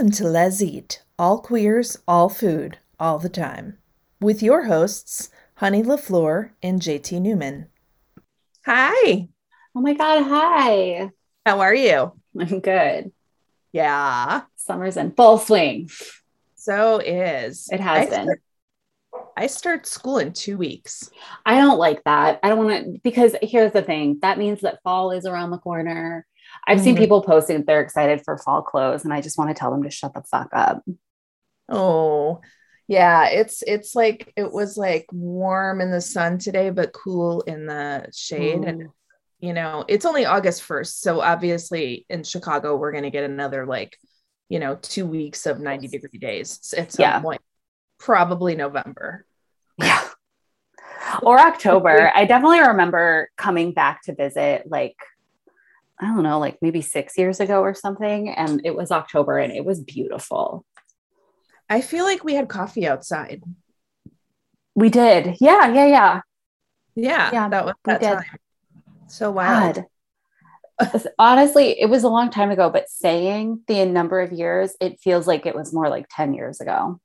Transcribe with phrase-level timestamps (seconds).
[0.00, 3.76] Welcome to Les Eat, all queers, all food, all the time,
[4.18, 7.66] with your hosts, Honey LaFleur and JT Newman.
[8.64, 9.28] Hi,
[9.76, 10.22] Oh my God.
[10.22, 11.10] Hi.
[11.44, 12.12] how are you?
[12.40, 13.12] I'm good.
[13.72, 15.90] Yeah, Summer's in full swing.
[16.54, 17.68] so is.
[17.70, 18.22] It has I been.
[18.24, 18.42] Start,
[19.36, 21.10] I start school in two weeks.
[21.44, 22.40] I don't like that.
[22.42, 25.58] I don't want to, because here's the thing that means that fall is around the
[25.58, 26.24] corner.
[26.66, 26.98] I've seen Mhm.
[26.98, 29.82] people posting that they're excited for fall clothes, and I just want to tell them
[29.84, 30.82] to shut the fuck up.
[31.68, 32.40] Oh,
[32.88, 37.66] yeah, it's it's like it was like warm in the sun today, but cool in
[37.66, 38.64] the shade.
[38.64, 38.92] And Mm.
[39.38, 41.00] you know, it's only August 1st.
[41.00, 43.96] So obviously in Chicago, we're gonna get another like,
[44.48, 47.20] you know, two weeks of 90 degree days at some Yeah.
[47.20, 47.40] point.
[47.98, 49.24] Probably November.
[49.78, 50.02] Yeah.
[51.22, 52.10] Or October.
[52.14, 54.96] I definitely remember coming back to visit, like,
[56.00, 58.30] I don't know, like maybe six years ago or something.
[58.30, 60.64] And it was October and it was beautiful.
[61.68, 63.42] I feel like we had coffee outside.
[64.74, 65.36] We did.
[65.40, 65.72] Yeah.
[65.72, 65.86] Yeah.
[65.86, 66.20] Yeah.
[66.96, 68.24] Yeah, Yeah, that was that time.
[69.08, 69.76] So wild.
[70.80, 71.04] God.
[71.18, 75.26] Honestly, it was a long time ago, but saying the number of years, it feels
[75.26, 76.98] like it was more like 10 years ago.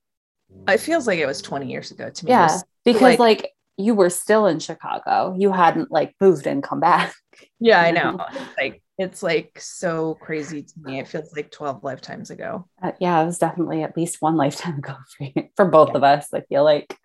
[0.67, 2.31] It feels like it was 20 years ago to me.
[2.31, 2.57] Yeah.
[2.85, 5.35] Because like- like, you were still in Chicago.
[5.37, 7.13] You hadn't like moved and come back.
[7.59, 8.17] yeah, I know?
[8.57, 10.99] Like it's like so crazy to me.
[10.99, 12.67] It feels like 12 lifetimes ago.
[12.81, 16.03] Uh, yeah, it was definitely at least one lifetime ago for, you- for both of
[16.03, 16.27] us.
[16.33, 16.97] I feel like.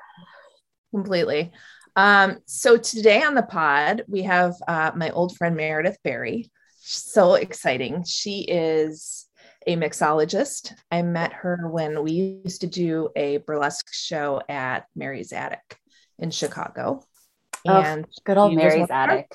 [0.95, 1.53] completely.
[1.97, 6.51] Um, so today on the pod, we have uh, my old friend Meredith Berry.
[6.79, 8.05] So exciting.
[8.05, 9.27] She is
[9.67, 10.73] a mixologist.
[10.91, 15.77] I met her when we used to do a burlesque show at Mary's Attic
[16.19, 17.05] in Chicago.
[17.67, 19.31] Oh, And Good old she was one Mary's attic.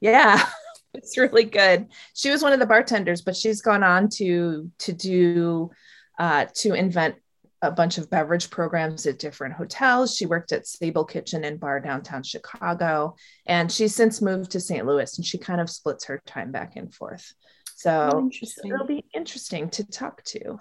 [0.00, 0.44] Yeah,
[1.02, 1.88] it's really good.
[2.14, 5.70] She was one of the bartenders, but she's gone on to to do
[6.18, 7.16] uh, to invent
[7.62, 10.16] a bunch of beverage programs at different hotels.
[10.16, 13.14] She worked at Sable Kitchen and Bar downtown Chicago,
[13.46, 14.84] and she's since moved to St.
[14.84, 17.32] Louis, and she kind of splits her time back and forth.
[17.76, 18.30] So
[18.64, 20.58] it'll be interesting to talk to.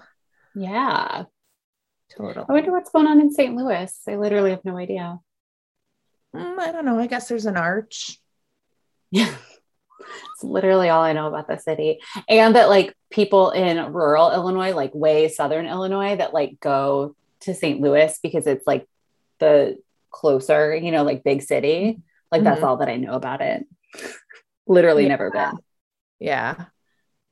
[0.56, 1.26] Yeah.
[2.16, 2.46] Totally.
[2.48, 3.56] I wonder what's going on in St.
[3.56, 3.92] Louis.
[4.08, 5.20] I literally have no idea.
[6.36, 7.00] Mm, I don't know.
[7.00, 8.20] I guess there's an arch.
[9.10, 9.34] Yeah.
[10.34, 12.00] It's literally all I know about the city.
[12.28, 17.54] And that like people in rural Illinois, like way southern Illinois, that like go to
[17.54, 17.82] St.
[17.82, 18.88] Louis because it's like
[19.40, 19.78] the
[20.12, 22.02] closer, you know, like big city.
[22.32, 22.66] Like that's Mhm.
[22.68, 23.66] all that I know about it.
[24.68, 25.10] literally Yeah.
[25.10, 25.58] never been.
[26.20, 26.66] Yeah.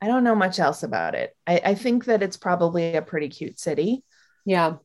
[0.01, 1.35] I don't know much else about it.
[1.45, 4.03] I, I think that it's probably a pretty cute city.
[4.45, 4.77] Yeah.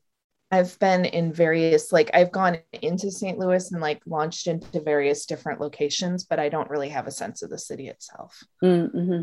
[0.50, 3.38] I've been in various, like, I've gone into St.
[3.38, 7.42] Louis and like launched into various different locations, but I don't really have a sense
[7.42, 8.42] of the city itself.
[8.62, 9.22] Mm-hmm.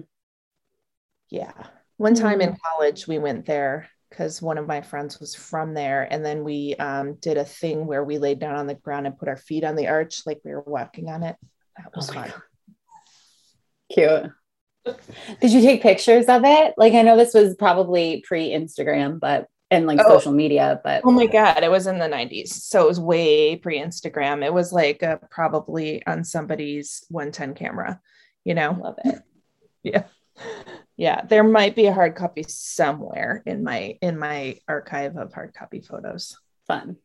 [1.29, 1.53] Yeah.
[1.97, 6.05] One time in college, we went there because one of my friends was from there.
[6.11, 9.17] And then we um, did a thing where we laid down on the ground and
[9.17, 11.37] put our feet on the arch, like we were walking on it.
[11.77, 12.33] That was Oh fun.
[13.91, 14.31] Cute.
[15.41, 16.73] Did you take pictures of it?
[16.75, 20.09] Like I know this was probably pre-Instagram, but and like Oh.
[20.09, 22.49] social media, but Oh my God, it was in the 90s.
[22.49, 24.43] So it was way pre Instagram.
[24.45, 27.99] It was like uh, probably on somebody's 110 camera,
[28.43, 28.77] you know?
[28.79, 29.15] love it.
[29.83, 30.03] Yeah.
[30.95, 31.25] Yeah.
[31.25, 35.81] There might be a hard copy somewhere in my in my archive of hard copy
[35.81, 36.37] photos.
[36.67, 36.97] Fun.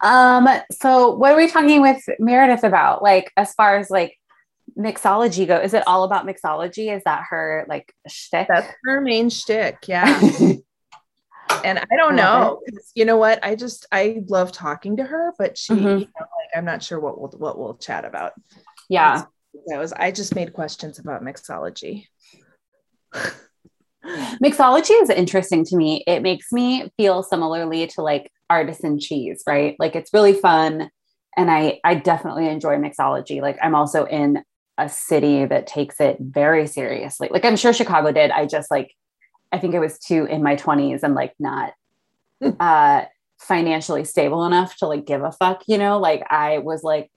[0.00, 3.02] Um, so what are we talking with Meredith about?
[3.02, 4.16] Like as far as like
[4.78, 6.96] mixology go, is it all about mixology?
[6.96, 8.46] Is that her like shtick?
[8.48, 9.78] That's her main shtick.
[9.88, 10.20] Yeah.
[11.64, 12.60] and I don't know.
[12.94, 13.44] You know what?
[13.44, 15.78] I just I love talking to her, but she, Mhm.
[16.00, 18.32] you know, like I'm not sure what we'll what we'll chat about.
[18.88, 19.24] yeah.
[19.66, 22.04] That was I just made questions about mixology.
[24.42, 26.02] Mixology is interesting to me.
[26.06, 29.76] It makes me feel similarly to like artisan cheese, right?
[29.78, 30.90] Like it's really fun.
[31.36, 33.42] And I I definitely enjoy mixology.
[33.42, 34.42] Like I'm also in
[34.78, 37.28] a city that takes it very seriously.
[37.30, 38.30] Like I'm sure Chicago did.
[38.30, 38.94] I just like
[39.52, 41.72] I think I was too in my 20s and like not
[42.60, 43.04] uh
[43.38, 45.98] financially stable enough to like give a fuck, you know?
[45.98, 47.10] Like I was like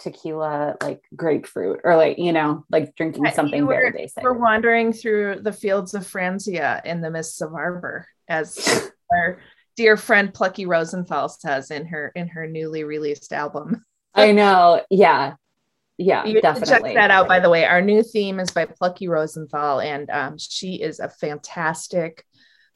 [0.00, 4.22] tequila like grapefruit or like, you know, like drinking Yeah, something you very were- basic.
[4.22, 9.38] We're wandering through the fields of Franzia in the mists of Arbor, as our
[9.76, 13.84] dear friend Plucky Rosenthal says in her in her newly released album.
[14.14, 14.82] I know.
[14.90, 15.34] Yeah.
[15.96, 16.90] Yeah, You definitely.
[16.90, 17.64] check that out, by the way.
[17.64, 22.24] Our new theme is by Plucky Rosenthal, and um, she is a fantastic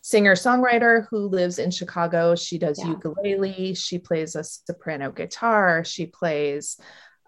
[0.03, 2.37] singer songwriter who lives in Chicago.
[2.37, 2.91] She does Yeah.
[2.91, 6.79] ukulele, she plays a soprano guitar, she plays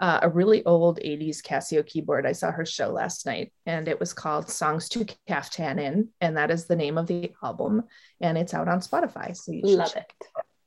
[0.00, 2.24] uh, a really old 80s Casio keyboard.
[2.24, 6.36] I saw her show last night and it was called Songs to Caftan In, and
[6.38, 7.82] that is the name of the album.
[8.20, 9.36] And it's out on Spotify.
[9.36, 10.10] So you love it.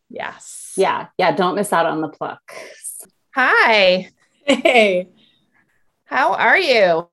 [0.09, 0.73] Yes.
[0.77, 1.07] Yeah.
[1.17, 1.31] Yeah.
[1.31, 2.41] Don't miss out on the pluck.
[3.33, 4.09] Hi.
[4.45, 5.09] Hey.
[6.05, 7.07] How are you?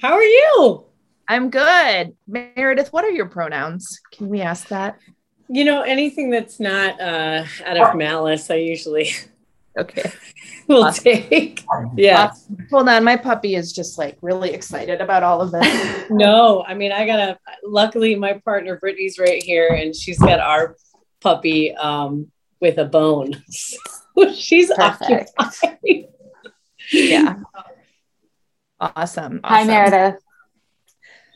[0.00, 0.84] How are you?
[1.28, 2.16] I'm good.
[2.26, 4.00] Meredith, what are your pronouns?
[4.12, 4.98] Can we ask that?
[5.48, 9.10] You know, anything that's not uh, out of malice, I usually
[9.78, 10.10] Okay.
[10.68, 11.04] will awesome.
[11.04, 11.64] take.
[11.96, 12.26] Yeah.
[12.26, 12.66] Awesome.
[12.70, 13.04] Hold on.
[13.04, 16.04] My puppy is just like really excited about all of this.
[16.10, 20.76] no, I mean, I gotta, luckily, my partner Brittany's right here and she's got our
[21.20, 22.30] puppy um,
[22.60, 23.42] with a bone.
[24.34, 25.30] she's Perfect.
[25.38, 26.08] occupied.
[26.92, 27.36] Yeah.
[28.80, 28.80] Awesome.
[28.94, 29.40] awesome.
[29.44, 30.20] Hi, Meredith.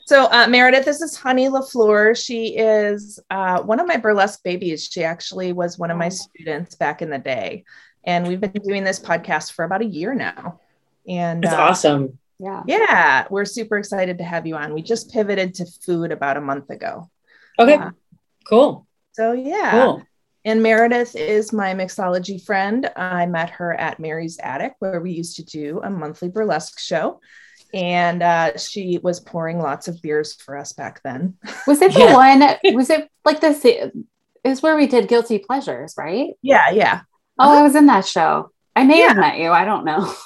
[0.06, 2.16] So, uh, Meredith, this is Honey LaFleur.
[2.16, 4.88] She is uh, one of my burlesque babies.
[4.90, 7.64] She actually was one of my students back in the day.
[8.04, 10.60] And we've been doing this podcast for about a year now.
[11.06, 12.18] And it's uh, awesome.
[12.38, 12.62] Yeah.
[12.66, 13.26] Yeah.
[13.30, 14.74] We're super excited to have you on.
[14.74, 17.08] We just pivoted to food about a month ago.
[17.58, 17.74] Okay.
[17.74, 17.90] Uh,
[18.44, 18.86] cool.
[19.12, 19.70] So, yeah.
[19.70, 20.02] Cool.
[20.44, 22.90] And Meredith is my mixology friend.
[22.96, 27.20] I met her at Mary's Attic, where we used to do a monthly burlesque show
[27.74, 31.34] and uh, she was pouring lots of beers for us back then.
[31.66, 32.14] Was it the yeah.
[32.14, 32.74] one?
[32.74, 33.64] Was it like this?
[34.44, 36.30] Is where we did guilty pleasures, right?
[36.42, 37.02] Yeah, yeah.
[37.38, 37.60] Oh, uh-huh.
[37.60, 38.50] I was in that show.
[38.74, 39.08] I may yeah.
[39.08, 39.50] have met you.
[39.50, 40.12] I don't know.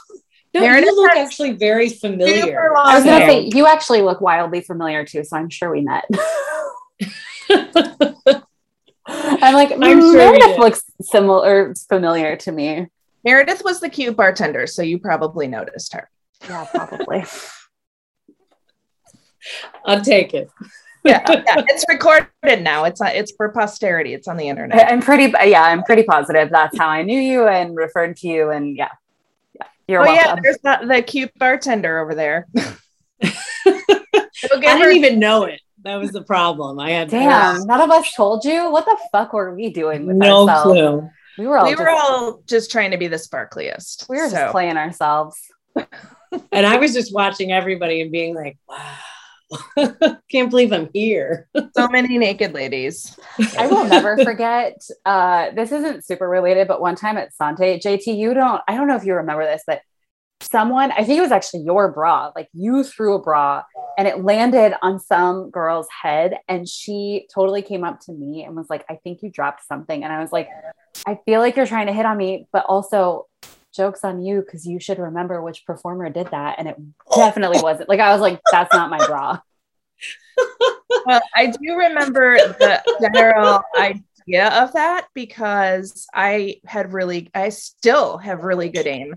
[0.54, 2.74] No, Meredith you look actually very familiar.
[2.78, 5.82] I was going to say you actually look wildly familiar too, so I'm sure we
[5.82, 6.06] met.
[9.08, 12.88] I'm like I'm sure Meredith looks similar, familiar to me.
[13.24, 16.08] Meredith was the cute bartender, so you probably noticed her.
[16.48, 17.24] Yeah, probably.
[19.84, 20.50] I'll take it.
[21.04, 22.84] yeah, yeah, it's recorded now.
[22.84, 24.14] It's uh, it's for posterity.
[24.14, 24.90] It's on the internet.
[24.90, 28.50] I'm pretty yeah, I'm pretty positive that's how I knew you and referred to you
[28.50, 28.90] and yeah.
[29.54, 29.66] Yeah.
[29.88, 30.24] You're oh, welcome.
[30.24, 32.46] yeah, there's the, the cute bartender over there.
[33.64, 35.60] I didn't even know it.
[35.86, 36.78] That was the problem.
[36.78, 37.64] I had damn.
[37.66, 38.70] None of us told you.
[38.70, 40.62] What the fuck were we doing with no ourselves?
[40.64, 41.10] clue.
[41.38, 44.08] We were all we just, were all just trying to be the sparkliest.
[44.08, 44.36] We were so.
[44.36, 45.38] just playing ourselves
[46.52, 51.48] and I was just watching everybody and being like, wow, can't believe I'm here.
[51.76, 53.18] so many naked ladies.
[53.58, 54.76] I will never forget.
[55.04, 58.88] Uh, this isn't super related, but one time at Sante, JT, you don't, I don't
[58.88, 59.80] know if you remember this, but
[60.40, 63.62] someone, I think it was actually your bra, like you threw a bra
[63.98, 66.38] and it landed on some girl's head.
[66.48, 70.04] And she totally came up to me and was like, I think you dropped something.
[70.04, 70.48] And I was like,
[71.06, 73.26] I feel like you're trying to hit on me, but also
[73.74, 76.56] joke's on you because you should remember which performer did that.
[76.58, 76.76] And it
[77.14, 79.38] definitely wasn't like I was like, that's not my bra.
[81.06, 88.18] well, I do remember the general idea of that because I had really, I still
[88.18, 89.14] have really good aim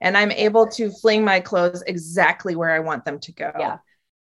[0.00, 3.52] and I'm able to fling my clothes exactly where I want them to go.
[3.58, 3.78] Yeah.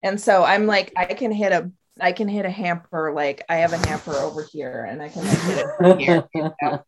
[0.03, 1.71] And so I'm like, I can hit a,
[2.01, 3.13] I can hit a hamper.
[3.15, 6.29] Like I have a hamper over here and I can like, hit it from here.
[6.35, 6.85] You know?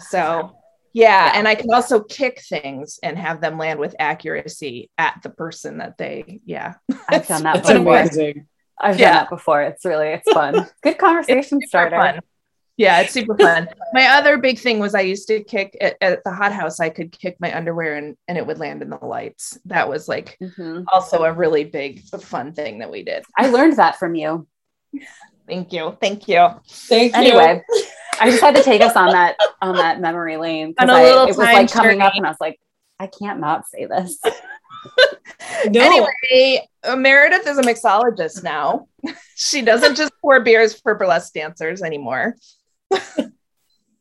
[0.00, 0.56] So
[0.94, 5.28] yeah, and I can also kick things and have them land with accuracy at the
[5.28, 6.40] person that they.
[6.46, 6.74] Yeah,
[7.08, 7.62] I've done that.
[7.62, 7.98] before.
[7.98, 8.46] amazing.
[8.80, 9.06] I've yeah.
[9.06, 9.62] done that before.
[9.62, 10.68] It's really it's fun.
[10.84, 11.96] Good conversation starter.
[11.96, 12.20] Fun.
[12.76, 13.68] Yeah, it's super fun.
[13.92, 16.80] my other big thing was I used to kick at, at, the hot house.
[16.80, 19.58] I could kick my underwear and and it would land in the lights.
[19.66, 20.82] That was like mm-hmm.
[20.92, 23.24] also a really big fun thing that we did.
[23.38, 24.48] I learned that from you.
[25.46, 25.96] Thank you.
[26.00, 26.48] Thank you.
[26.66, 27.18] Thank you.
[27.18, 27.62] Anyway,
[28.20, 31.38] I just had to take us on that on that memory lane because it was
[31.38, 32.00] like coming journey.
[32.02, 32.58] up, and I was like,
[32.98, 34.18] I can't not say this.
[35.68, 35.80] no.
[35.80, 36.66] Anyway,
[36.96, 38.88] Meredith is a mixologist now.
[39.36, 42.36] she doesn't just pour beers for burlesque dancers anymore.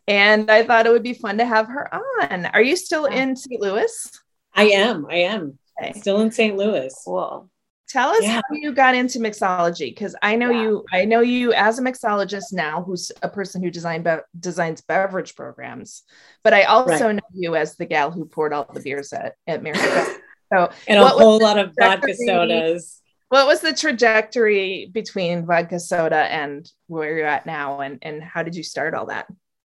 [0.07, 2.45] And I thought it would be fun to have her on.
[2.47, 3.61] Are you still in St.
[3.61, 4.11] Louis?
[4.53, 5.05] I am.
[5.09, 5.57] I am.
[5.81, 5.93] Okay.
[5.93, 6.55] Still in St.
[6.55, 6.93] Louis.
[7.05, 7.49] Cool.
[7.89, 8.33] Tell us yeah.
[8.33, 10.61] how you got into mixology because I know yeah.
[10.63, 14.81] you I know you as a mixologist now who's a person who designed be- designs
[14.81, 16.01] beverage programs
[16.43, 17.15] but I also right.
[17.15, 20.15] know you as the gal who poured all the beers at at America.
[20.51, 22.99] So and a whole lot of vodka sodas.
[23.33, 28.43] What was the trajectory between vodka soda and where you're at now and and how
[28.43, 29.25] did you start all that?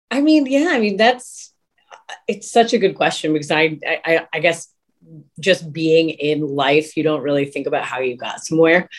[0.09, 1.53] I mean, yeah, I mean that's
[2.27, 4.67] it's such a good question because I I, I guess
[5.39, 8.89] just being in life, you don't really think about how you got somewhere.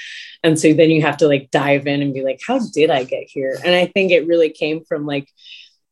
[0.45, 3.03] And so then you have to like dive in and be like, how did I
[3.03, 3.59] get here?
[3.65, 5.29] And I think it really came from like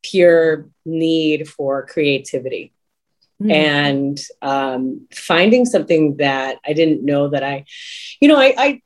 [0.05, 2.73] pure need for creativity.
[3.41, 3.51] Mm-hmm.
[3.51, 7.65] And um, finding something that I didn't know that I,
[8.21, 8.83] you know, I, I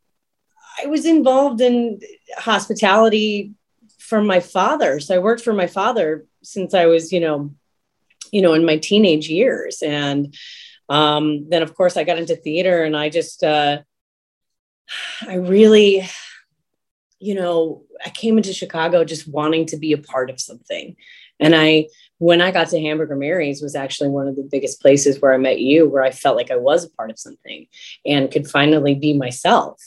[0.82, 2.00] I was involved in
[2.36, 3.52] hospitality
[3.98, 5.00] from my father.
[5.00, 7.54] So I worked for my father since I was, you know,
[8.32, 9.82] you know, in my teenage years.
[9.82, 10.34] And
[10.88, 13.78] Um, then, of course, I got into theater and I just, uh,
[15.26, 16.04] I really,
[17.18, 20.96] you know, I came into Chicago just wanting to be a part of something.
[21.40, 25.20] And I, when I got to Hamburger Mary's was actually one of the biggest places
[25.20, 27.66] where I met you, where I felt like I was a part of something
[28.06, 29.80] and could finally be myself.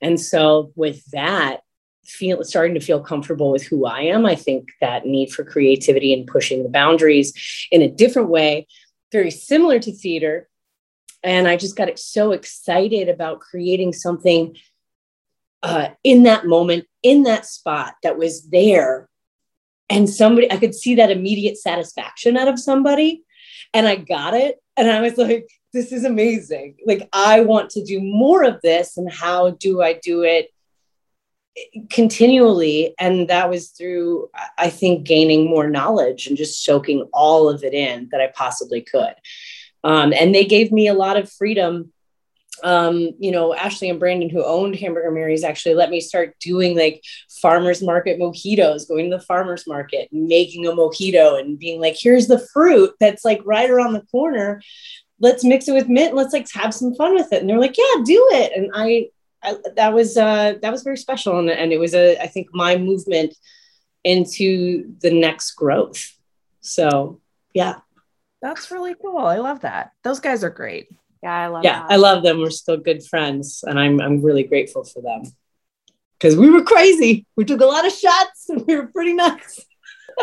[0.00, 1.60] And so with that,
[2.04, 6.12] feel starting to feel comfortable with who I am, I think that need for creativity
[6.12, 7.32] and pushing the boundaries
[7.70, 8.66] in a different way,
[9.10, 10.48] very similar to theater.
[11.22, 14.56] And I just got so excited about creating something
[15.62, 19.08] uh, in that moment, in that spot that was there
[19.90, 23.22] and somebody i could see that immediate satisfaction out of somebody.
[23.72, 24.56] And i got it.
[24.76, 26.76] And i was like this is amazing.
[26.86, 28.96] Like i want to do more of this.
[28.96, 30.50] And how do i do it
[31.90, 32.94] continually?
[32.98, 37.74] And that was through i think gaining more knowledge and just soaking all of it
[37.74, 39.14] in that i possibly could.
[39.82, 41.92] Um, and they gave me a lot of freedom
[42.64, 46.76] um, you know, Ashley and Brandon, who owned Hamburger Mary's, actually let me start doing
[46.76, 51.94] like farmers market mojitos, going to the farmers market, making a mojito and being like,
[51.98, 54.62] here's the fruit that's like right around the corner.
[55.20, 56.14] Let's mix it with mint.
[56.14, 57.42] Let's like have some fun with it.
[57.42, 58.52] And they're like, yeah, do it.
[58.56, 59.08] And I,
[59.42, 62.48] I that was uh, that was very special, and, and it was a I think
[62.54, 63.36] my movement
[64.04, 66.16] into the next growth.
[66.62, 67.20] So
[67.52, 67.80] yeah,
[68.40, 69.18] that's really cool.
[69.18, 69.92] I love that.
[70.02, 70.88] Those guys are great.
[71.24, 71.90] Yeah, I love yeah, that.
[71.90, 72.38] I love them.
[72.38, 75.22] We're still good friends, and I'm I'm really grateful for them
[76.18, 77.24] because we were crazy.
[77.34, 79.64] We took a lot of shots, and we were pretty nuts.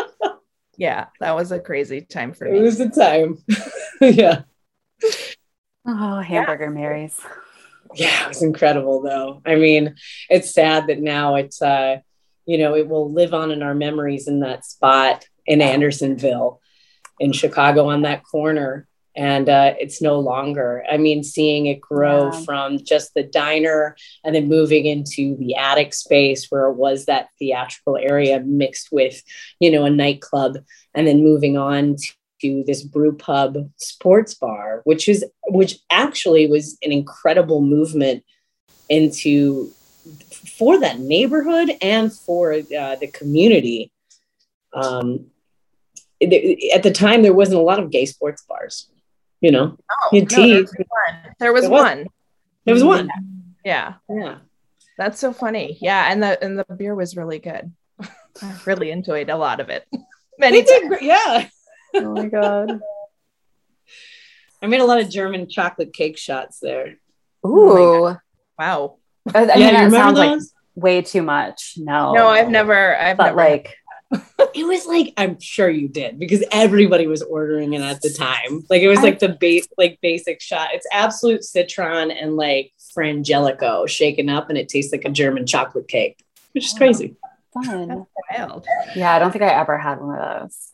[0.76, 2.56] yeah, that was a crazy time for me.
[2.56, 3.38] It was a time.
[4.00, 4.42] yeah.
[5.84, 6.70] Oh, hamburger yeah.
[6.70, 7.18] Marys.
[7.96, 9.42] Yeah, it was incredible though.
[9.44, 9.96] I mean,
[10.30, 11.96] it's sad that now it's uh,
[12.46, 16.60] you know, it will live on in our memories in that spot in Andersonville
[17.18, 22.30] in Chicago on that corner and uh, it's no longer i mean seeing it grow
[22.32, 22.40] yeah.
[22.44, 27.28] from just the diner and then moving into the attic space where it was that
[27.38, 29.22] theatrical area mixed with
[29.60, 30.58] you know a nightclub
[30.94, 31.96] and then moving on
[32.40, 38.24] to this brew pub sports bar which is which actually was an incredible movement
[38.88, 39.70] into
[40.58, 43.92] for that neighborhood and for uh, the community
[44.74, 45.26] um,
[46.20, 48.88] at the time there wasn't a lot of gay sports bars
[49.42, 51.34] you know, oh, no, there was one.
[51.40, 52.06] There was, one.
[52.64, 53.10] There was one.
[53.64, 53.94] Yeah.
[54.08, 54.38] Yeah.
[54.96, 55.78] That's so funny.
[55.80, 57.72] Yeah, and the and the beer was really good.
[58.42, 59.86] I really enjoyed a lot of it.
[60.38, 60.96] Many times.
[61.02, 61.48] Yeah.
[61.94, 62.80] Oh my god.
[64.62, 66.94] I made a lot of German chocolate cake shots there.
[67.44, 68.06] Oh Ooh.
[68.06, 68.16] Oh
[68.58, 68.96] wow.
[69.34, 70.26] I, I yeah, that sounds those?
[70.26, 70.40] like
[70.74, 71.74] way too much.
[71.76, 72.14] No.
[72.14, 73.76] No, I've never I've but never like
[74.54, 78.64] it was like I'm sure you did because everybody was ordering it at the time.
[78.68, 80.70] Like it was like the base, like basic shot.
[80.72, 85.88] It's Absolut citron and like frangelico shaken up, and it tastes like a German chocolate
[85.88, 87.16] cake, which is crazy.
[87.54, 88.06] Fun.
[88.30, 88.66] wild.
[88.96, 90.72] Yeah, I don't think I ever had one of those.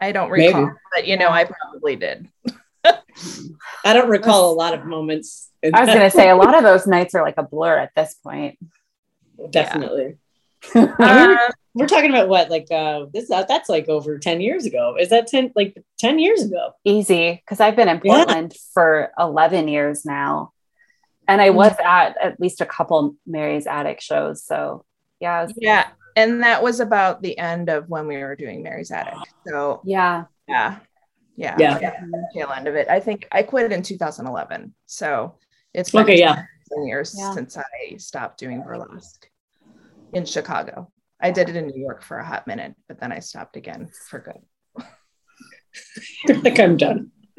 [0.00, 0.76] I don't recall, Maybe.
[0.94, 2.28] but you know, I probably did.
[2.84, 5.50] I don't recall a lot of moments.
[5.62, 7.92] I was going to say a lot of those nights are like a blur at
[7.96, 8.58] this point.
[9.50, 10.04] Definitely.
[10.04, 10.12] Yeah.
[10.74, 14.96] I we're talking about what like uh this uh, that's like over 10 years ago.
[14.98, 16.72] Is that 10 like 10 years ago?
[16.84, 18.60] Easy because i've been in portland yeah.
[18.72, 20.52] for 11 years now.
[21.28, 24.84] And i was at at least a couple mary's attic shows so
[25.20, 28.90] yeah was- yeah and that was about the end of when we were doing mary's
[28.90, 29.14] attic
[29.46, 29.82] so.
[29.84, 30.24] Yeah.
[30.48, 30.78] Yeah
[31.36, 32.00] yeah yeah, yeah.
[32.32, 32.88] tail end of it.
[32.88, 35.36] I think i quit in 2011 so
[35.74, 36.44] it's okay yeah.
[36.86, 37.34] years yeah.
[37.34, 39.28] since i stopped doing burlesque
[40.12, 43.20] in chicago I did it in New York for a hot minute, but then I
[43.20, 44.86] stopped again for good.
[46.26, 47.10] You're like, I'm done.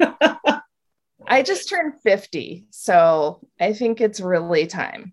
[1.26, 2.66] I just turned 50.
[2.70, 5.12] So I think it's really time.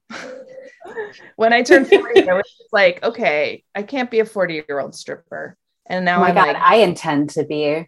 [1.35, 4.95] when I turned 40, I was like, okay, I can't be a 40 year old
[4.95, 5.57] stripper.
[5.87, 7.87] And now oh my I'm God, like, I intend to be,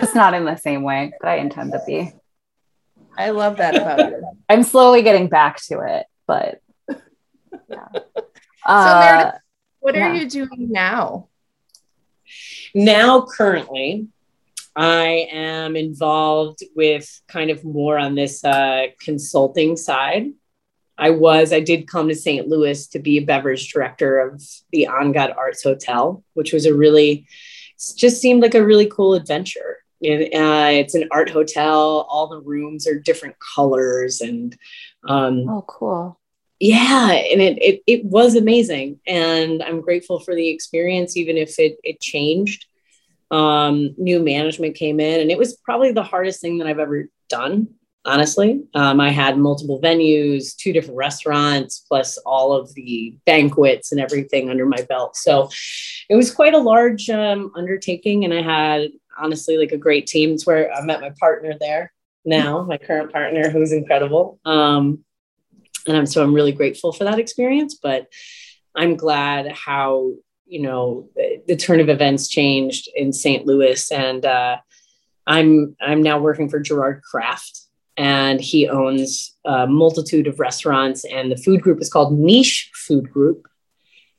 [0.00, 2.12] just not in the same way, but I intend to be.
[3.16, 4.24] I love that about you.
[4.48, 6.60] I'm slowly getting back to it, but
[7.68, 7.88] yeah.
[8.64, 9.40] Uh, so Meredith,
[9.80, 10.14] what are yeah.
[10.14, 11.28] you doing now?
[12.74, 14.08] Now, currently,
[14.76, 20.32] I am involved with kind of more on this uh, consulting side.
[20.96, 22.46] I was, I did come to St.
[22.46, 27.26] Louis to be a beverage director of the Angad Arts Hotel, which was a really,
[27.96, 29.78] just seemed like a really cool adventure.
[30.02, 32.06] And, uh, it's an art hotel.
[32.08, 34.56] All the rooms are different colors and
[35.08, 36.19] um, oh, cool
[36.60, 41.58] yeah and it, it it was amazing and i'm grateful for the experience even if
[41.58, 42.66] it it changed
[43.32, 47.06] Um, new management came in, and it was probably the hardest thing that I've ever
[47.28, 47.68] done.
[48.04, 54.00] Honestly, um, I had multiple venues, two different restaurants, plus all of the banquets and
[54.00, 55.14] everything under my belt.
[55.16, 55.48] So
[56.08, 60.32] it was quite a large um, undertaking, and I had honestly like a great team.
[60.34, 61.92] It's where I met my partner there
[62.24, 64.40] now, my current partner, who's incredible.
[64.44, 65.04] Um,
[65.86, 67.78] and I'm so I'm really grateful for that experience.
[67.80, 68.08] But
[68.74, 70.12] I'm glad how
[70.46, 73.46] you know the, the turn of events changed in St.
[73.46, 74.58] Louis, and uh,
[75.26, 77.60] I'm I'm now working for Gerard Craft,
[77.96, 83.10] and he owns a multitude of restaurants, and the food group is called Niche Food
[83.10, 83.46] Group.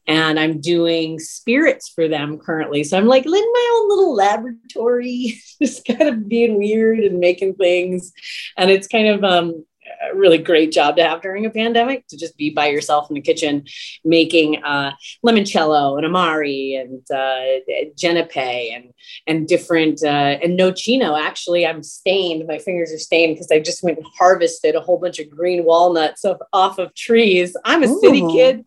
[0.07, 2.83] And I'm doing spirits for them currently.
[2.83, 7.53] So I'm like in my own little laboratory, just kind of being weird and making
[7.53, 8.11] things.
[8.57, 9.63] And it's kind of um,
[10.01, 13.15] a really great job to have during a pandemic to just be by yourself in
[13.15, 13.65] the kitchen
[14.03, 14.91] making uh,
[15.25, 18.91] limoncello and amari and uh, genepe and
[19.27, 21.19] and different uh, and nocino.
[21.19, 22.47] Actually, I'm stained.
[22.47, 25.63] My fingers are stained because I just went and harvested a whole bunch of green
[25.63, 27.55] walnuts off, off of trees.
[27.65, 27.99] I'm a Ooh.
[27.99, 28.65] city kid.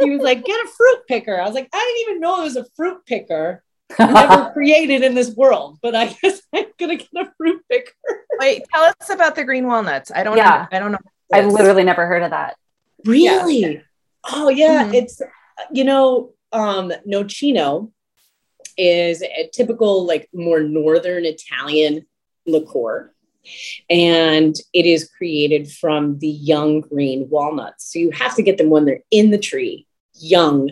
[0.00, 2.44] he was like, "Get a fruit picker." I was like, "I didn't even know it
[2.44, 3.62] was a fruit picker."
[3.98, 7.92] Never created in this world, but I guess I'm gonna get a fruit picker.
[8.38, 10.10] Wait, tell us about the green walnuts.
[10.14, 10.66] I don't yeah.
[10.70, 10.76] know.
[10.76, 10.98] I don't know.
[11.32, 12.56] I've literally never heard of that.
[13.04, 13.60] Really?
[13.60, 13.80] Yeah.
[14.30, 14.84] Oh yeah.
[14.84, 14.94] Mm-hmm.
[14.94, 15.20] It's
[15.72, 17.90] you know, um nocino
[18.76, 22.06] is a typical like more northern Italian
[22.46, 23.12] liqueur.
[23.88, 27.92] And it is created from the young green walnuts.
[27.92, 30.70] So you have to get them when they're in the tree, young,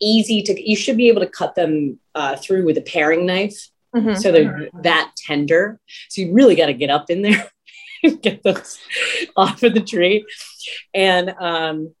[0.00, 3.68] easy to, you should be able to cut them uh, through with a paring knife.
[3.94, 4.14] Mm-hmm.
[4.14, 4.82] So they're mm-hmm.
[4.82, 5.80] that tender.
[6.08, 7.50] So you really got to get up in there
[8.02, 8.78] and get those
[9.36, 10.24] off of the tree.
[10.92, 11.94] And um,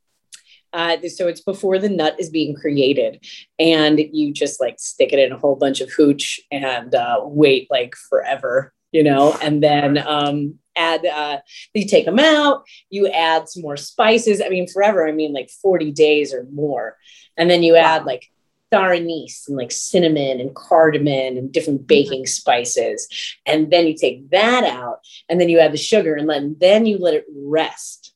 [0.72, 3.24] uh, so it's before the nut is being created,
[3.58, 7.66] and you just like stick it in a whole bunch of hooch and uh, wait
[7.70, 11.38] like forever, you know, and then um, add uh,
[11.74, 14.42] you take them out, you add some more spices.
[14.44, 15.06] I mean, forever.
[15.06, 16.96] I mean, like forty days or more,
[17.36, 17.80] and then you wow.
[17.80, 18.30] add like
[18.68, 21.86] star anise and like cinnamon and cardamom and different mm-hmm.
[21.86, 22.26] baking mm-hmm.
[22.26, 23.08] spices.
[23.44, 26.84] And then you take that out and then you add the sugar and then, then
[26.84, 28.12] you let it rest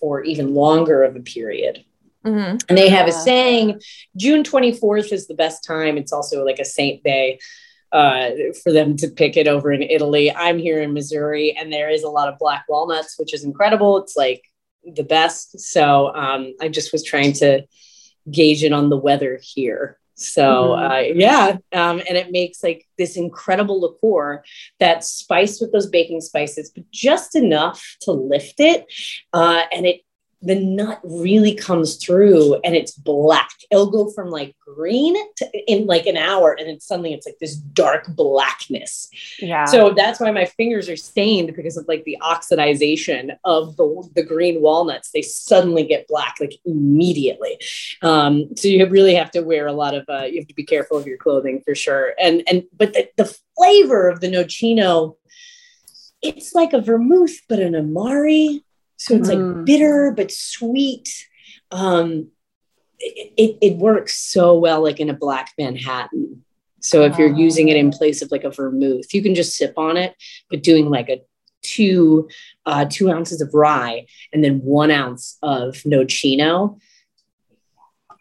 [0.00, 1.84] for even longer of a period.
[2.26, 2.56] Mm-hmm.
[2.68, 3.80] And they have a saying
[4.16, 5.96] June 24th is the best time.
[5.96, 7.38] It's also like a saint day
[7.94, 8.30] uh,
[8.62, 10.30] for them to pick it over in Italy.
[10.34, 13.98] I'm here in Missouri and there is a lot of black walnuts, which is incredible.
[13.98, 14.42] It's like
[14.84, 15.60] the best.
[15.60, 17.62] So um, I just was trying to
[18.28, 19.98] gauge it on the weather here.
[20.16, 20.92] So mm-hmm.
[20.92, 24.44] uh, yeah, um, and it makes like this incredible liqueur
[24.78, 28.86] that's spiced with those baking spices, but just enough to lift it,
[29.32, 30.02] uh, and it
[30.44, 33.50] the nut really comes through and it's black.
[33.70, 37.38] It'll go from like green to in like an hour and then suddenly it's like
[37.40, 39.08] this dark blackness.
[39.38, 39.64] Yeah.
[39.64, 44.22] So that's why my fingers are stained because of like the oxidization of the, the
[44.22, 45.10] green walnuts.
[45.10, 47.58] They suddenly get black like immediately.
[48.02, 50.64] Um, so you really have to wear a lot of, uh, you have to be
[50.64, 52.12] careful of your clothing for sure.
[52.20, 55.16] And, and, but the, the flavor of the nocino,
[56.20, 58.64] it's like a vermouth, but an amari
[58.96, 59.56] so it's mm.
[59.56, 61.26] like bitter but sweet.
[61.70, 62.28] Um,
[62.98, 66.44] it, it, works so well like in a black Manhattan.
[66.80, 69.74] So if you're using it in place of like a vermouth, you can just sip
[69.76, 70.14] on it,
[70.50, 71.22] but doing like a
[71.62, 72.28] two
[72.66, 76.78] uh, two ounces of rye and then one ounce of nocino.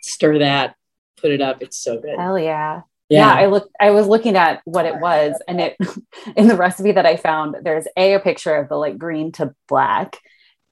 [0.02, 0.76] Stir that,
[1.18, 1.62] put it up.
[1.62, 2.18] It's so good.
[2.18, 2.82] Hell yeah.
[3.10, 3.36] Yeah.
[3.36, 3.42] yeah.
[3.42, 5.78] I looked I was looking at what it was and it
[6.36, 9.54] in the recipe that I found there's a a picture of the like green to
[9.68, 10.18] black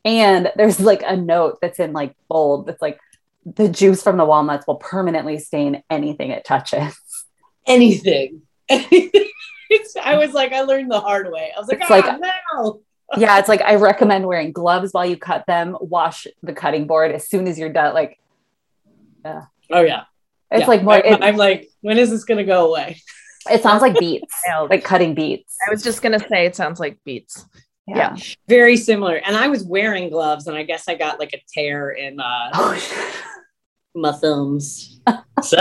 [0.03, 2.99] and there's like a note that's in like bold that's like
[3.45, 6.95] the juice from the walnuts will permanently stain anything it touches.
[7.65, 8.41] Anything.
[8.69, 11.51] I was like, I learned the hard way.
[11.55, 12.17] I was like, it's oh, like ah,
[12.53, 12.81] no.
[13.17, 15.77] yeah, it's like I recommend wearing gloves while you cut them.
[15.79, 17.93] Wash the cutting board as soon as you're done.
[17.93, 18.19] Like,
[19.23, 19.43] yeah.
[19.71, 20.03] Oh yeah.
[20.49, 20.67] It's yeah.
[20.67, 21.05] like more.
[21.05, 23.01] I'm, I'm like, when is this gonna go away?
[23.49, 24.33] It sounds like beets,
[24.69, 25.55] like cutting beets.
[25.67, 27.45] I was just gonna say it sounds like beets
[27.95, 28.15] yeah.
[28.15, 28.23] yeah.
[28.47, 29.15] very similar.
[29.15, 32.49] And i was wearing gloves and i guess i got like a tear in uh
[32.53, 33.09] oh,
[33.95, 34.99] my thumbs.
[35.43, 35.57] So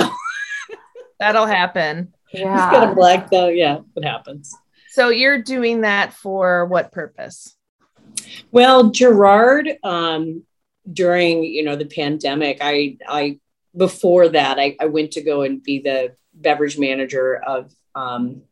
[1.19, 2.13] that'll happen.
[2.35, 2.71] Yeah.
[2.71, 4.55] Got a black though yeah it happens.
[4.91, 7.57] So you're doing that for what purpose?
[8.51, 10.45] Well gerard um
[10.91, 13.39] during you know the pandemic i i
[13.77, 18.43] before that I, I went to go and be the beverage manager of um,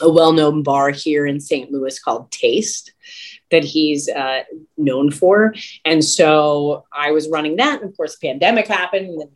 [0.00, 1.70] a well-known bar here in St.
[1.70, 2.92] Louis called Taste
[3.50, 4.42] that he's uh,
[4.76, 5.54] known for.
[5.84, 9.30] And so I was running that, and of course, pandemic happened, and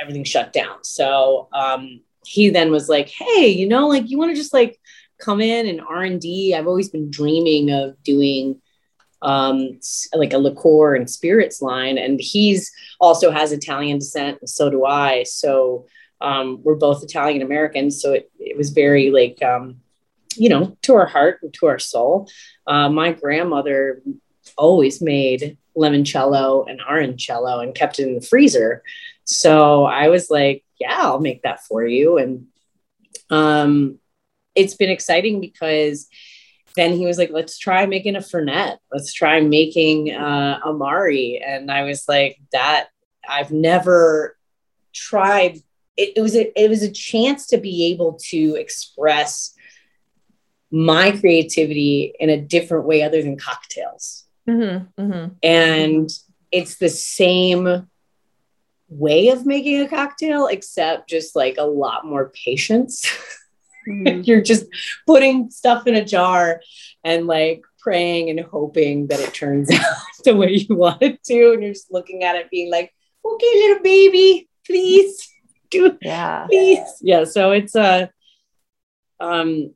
[0.00, 0.84] everything shut down.
[0.84, 4.78] So um, he then was like, Hey, you know, like you want to just like
[5.18, 6.54] come in and R&D.
[6.54, 8.60] I've always been dreaming of doing
[9.22, 9.80] um,
[10.14, 11.98] like a liqueur and spirits line.
[11.98, 15.24] And he's also has Italian descent, and so do I.
[15.24, 15.86] So
[16.20, 18.00] um, we're both Italian Americans.
[18.00, 19.80] So it, it was very like, um,
[20.36, 22.28] you know, to our heart and to our soul.
[22.66, 24.02] Uh, my grandmother
[24.56, 28.82] always made limoncello and orangello and kept it in the freezer.
[29.24, 32.18] So I was like, yeah, I'll make that for you.
[32.18, 32.46] And
[33.30, 33.98] um,
[34.54, 36.08] it's been exciting because
[36.76, 38.78] then he was like, let's try making a Fernet.
[38.92, 41.42] Let's try making uh, Amari.
[41.44, 42.88] And I was like, that
[43.28, 44.36] I've never
[44.92, 45.56] tried.
[45.96, 49.54] It, it was a, it was a chance to be able to express
[50.70, 54.24] my creativity in a different way other than cocktails.
[54.48, 55.34] Mm-hmm, mm-hmm.
[55.42, 56.10] And
[56.52, 57.88] it's the same
[58.88, 63.06] way of making a cocktail, except just like a lot more patience.
[63.88, 64.20] Mm-hmm.
[64.24, 64.66] You're just
[65.06, 66.60] putting stuff in a jar
[67.04, 69.84] and like praying and hoping that it turns out
[70.24, 71.52] the way you want it to.
[71.52, 72.92] And you're just looking at it being like,
[73.24, 75.32] okay, little baby, please
[75.70, 76.46] do yeah.
[76.46, 76.98] please.
[77.00, 77.24] Yeah.
[77.24, 78.10] So it's a
[79.20, 79.72] um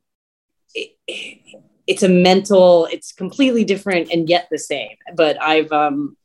[0.75, 4.97] it, it's a mental, it's completely different and yet the same.
[5.15, 6.17] But I've um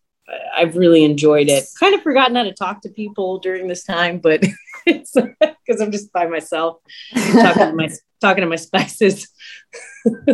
[0.56, 1.66] I've really enjoyed it.
[1.80, 4.44] Kind of forgotten how to talk to people during this time, but
[4.86, 6.78] it's because I'm just by myself
[7.14, 7.90] talking to my
[8.22, 9.28] talking to my spices.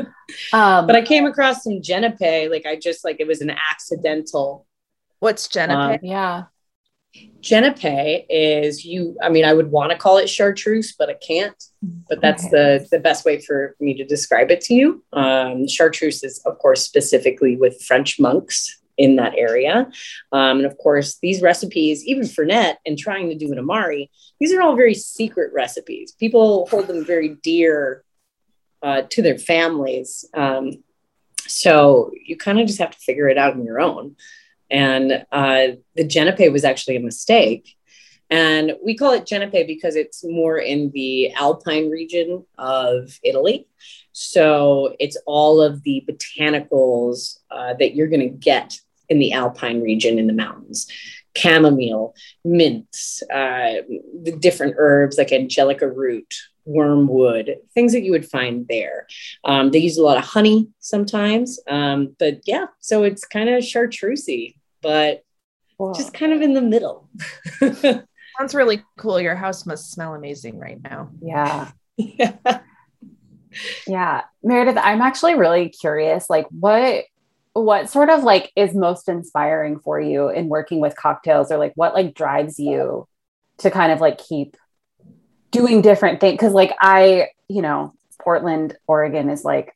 [0.53, 4.65] um, but I came across some Genepe, like I just like it was an accidental.
[5.19, 5.95] What's Genepe?
[5.95, 6.43] Um, yeah.
[7.41, 11.61] Genepe is you, I mean, I would want to call it chartreuse, but I can't.
[12.07, 12.51] But that's okay.
[12.51, 15.03] the the best way for me to describe it to you.
[15.11, 19.89] Um, chartreuse is, of course, specifically with French monks in that area.
[20.31, 24.53] Um, and of course, these recipes, even Fernet and trying to do an Amari, these
[24.53, 26.11] are all very secret recipes.
[26.11, 28.03] People hold them very dear
[28.83, 30.25] uh, to their families.
[30.35, 30.83] Um,
[31.47, 34.15] so you kind of just have to figure it out on your own.
[34.71, 37.75] And uh, the Genepe was actually a mistake.
[38.29, 43.67] And we call it Genepe because it's more in the Alpine region of Italy.
[44.13, 48.79] So it's all of the botanicals uh, that you're going to get
[49.09, 50.87] in the Alpine region in the mountains
[51.35, 53.81] chamomile, mints, uh,
[54.23, 56.33] the different herbs like angelica root,
[56.65, 59.07] wormwood, things that you would find there.
[59.43, 61.59] Um, they use a lot of honey sometimes.
[61.67, 65.23] Um, but yeah, so it's kind of chartreusey, but
[65.77, 65.93] Whoa.
[65.93, 67.09] just kind of in the middle.
[67.59, 69.19] Sounds really cool.
[69.19, 71.09] Your house must smell amazing right now.
[71.21, 71.71] Yeah.
[71.97, 72.59] yeah.
[73.85, 74.21] Yeah.
[74.43, 76.29] Meredith, I'm actually really curious.
[76.29, 77.05] Like, what
[77.53, 81.73] what sort of like is most inspiring for you in working with cocktails or like
[81.75, 83.07] what like drives you
[83.57, 84.55] to kind of like keep
[85.51, 89.75] doing different things because like i you know portland oregon is like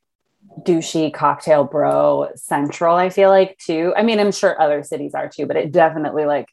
[0.62, 5.28] douchey cocktail bro central i feel like too i mean i'm sure other cities are
[5.28, 6.48] too but it definitely like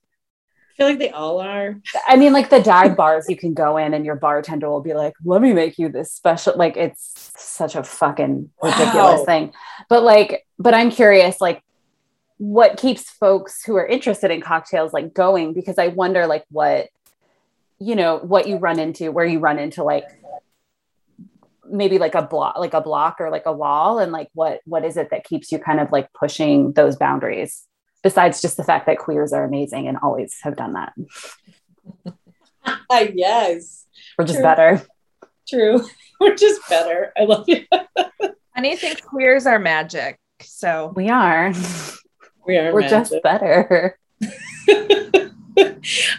[0.73, 1.79] I feel like they all are.
[2.07, 4.95] I mean, like the dive bars you can go in and your bartender will be
[4.95, 6.53] like, let me make you this special.
[6.55, 9.23] Like it's such a fucking ridiculous wow.
[9.23, 9.53] thing.
[9.87, 11.61] But like, but I'm curious, like,
[12.37, 15.53] what keeps folks who are interested in cocktails like going?
[15.53, 16.87] Because I wonder, like, what,
[17.77, 20.05] you know, what you run into, where you run into like
[21.73, 24.85] maybe like a block like a block or like a wall and like what what
[24.85, 27.67] is it that keeps you kind of like pushing those boundaries
[28.03, 30.93] besides just the fact that queers are amazing and always have done that.
[33.15, 33.85] yes.
[34.17, 34.43] We're just True.
[34.43, 34.81] better.
[35.49, 35.81] True.
[36.19, 37.11] We're just better.
[37.17, 37.67] I love it.
[38.55, 40.19] Honey thinks queers are magic.
[40.41, 41.53] So we are.
[42.45, 42.73] We are.
[42.73, 43.09] We're magic.
[43.09, 43.97] just better.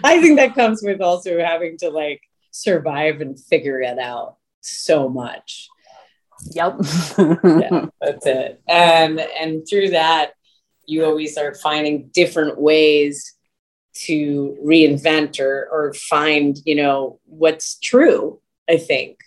[0.02, 5.08] I think that comes with also having to like survive and figure it out so
[5.08, 5.68] much.
[6.52, 6.76] Yep.
[7.18, 8.60] yeah, that's it.
[8.68, 10.32] And and through that,
[10.86, 13.34] you always are finding different ways
[13.94, 19.18] to reinvent or or find you know what's true i think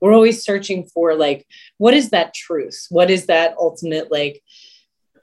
[0.00, 1.46] we're always searching for like
[1.78, 4.42] what is that truth what is that ultimate like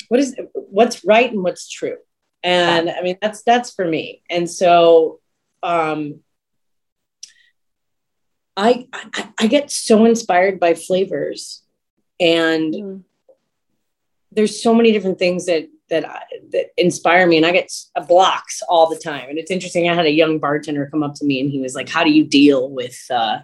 [0.07, 1.97] what is what's right and what's true
[2.41, 5.19] and i mean that's that's for me and so
[5.61, 6.21] um
[8.57, 11.63] I, I, I get so inspired by flavors
[12.19, 13.03] and mm.
[14.31, 17.71] there's so many different things that that I, that inspire me and I get
[18.07, 19.29] blocks all the time.
[19.29, 21.75] And it's interesting I had a young bartender come up to me and he was
[21.75, 23.39] like how do you deal with uh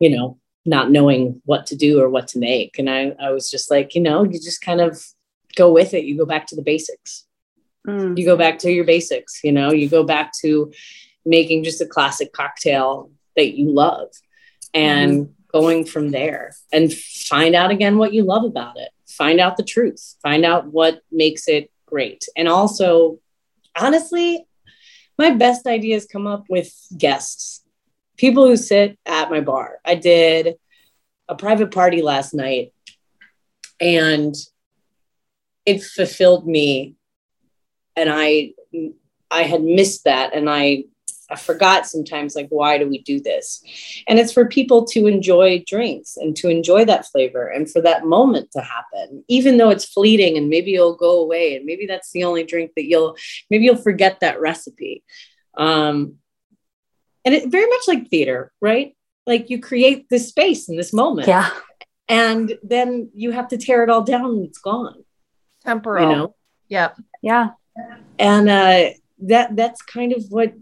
[0.00, 2.78] you know not knowing what to do or what to make?
[2.78, 5.00] And I I was just like you know you just kind of
[5.56, 6.04] go with it.
[6.04, 7.26] You go back to the basics.
[7.86, 8.16] Mm.
[8.16, 9.70] you go back to your basics you know?
[9.70, 10.72] You go back to
[11.26, 14.08] making just a classic cocktail that you love
[14.72, 15.32] and mm-hmm.
[15.48, 18.90] going from there and find out again what you love about it.
[19.08, 20.16] Find out the truth.
[20.22, 22.24] Find out what makes it great.
[22.36, 23.18] And also
[23.76, 24.46] honestly
[25.16, 27.64] my best ideas come up with guests
[28.16, 29.78] people who sit at my bar.
[29.84, 30.54] I did
[31.28, 32.72] a private party last night
[33.80, 34.34] and
[35.66, 36.94] it fulfilled me
[37.96, 38.52] and i
[39.30, 40.84] i had missed that and i
[41.34, 43.60] I forgot sometimes like why do we do this?
[44.06, 48.06] And it's for people to enjoy drinks and to enjoy that flavor and for that
[48.06, 52.12] moment to happen, even though it's fleeting and maybe it'll go away and maybe that's
[52.12, 53.16] the only drink that you'll
[53.50, 55.02] maybe you'll forget that recipe.
[55.56, 56.18] Um,
[57.24, 58.96] and it very much like theater, right?
[59.26, 61.26] Like you create this space in this moment.
[61.26, 61.50] Yeah.
[62.08, 65.02] And then you have to tear it all down and it's gone.
[65.64, 66.08] Temporal.
[66.08, 66.34] You know?
[66.68, 67.00] Yep.
[67.22, 67.48] Yeah.
[68.20, 68.90] And uh
[69.26, 70.52] that that's kind of what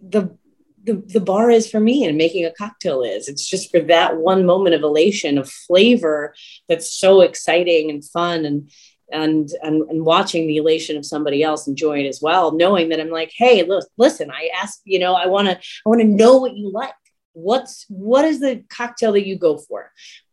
[0.00, 0.36] the
[0.82, 3.28] the, the bar is for me and making a cocktail is.
[3.28, 6.34] It's just for that one moment of elation of flavor
[6.70, 8.70] that's so exciting and fun and
[9.12, 13.00] and and, and watching the elation of somebody else enjoy it as well knowing that
[13.00, 16.06] i'm like hey look listen i ask you know i want to i want to
[16.06, 16.94] know what you like.
[17.32, 19.92] What's what is the cocktail that you go for?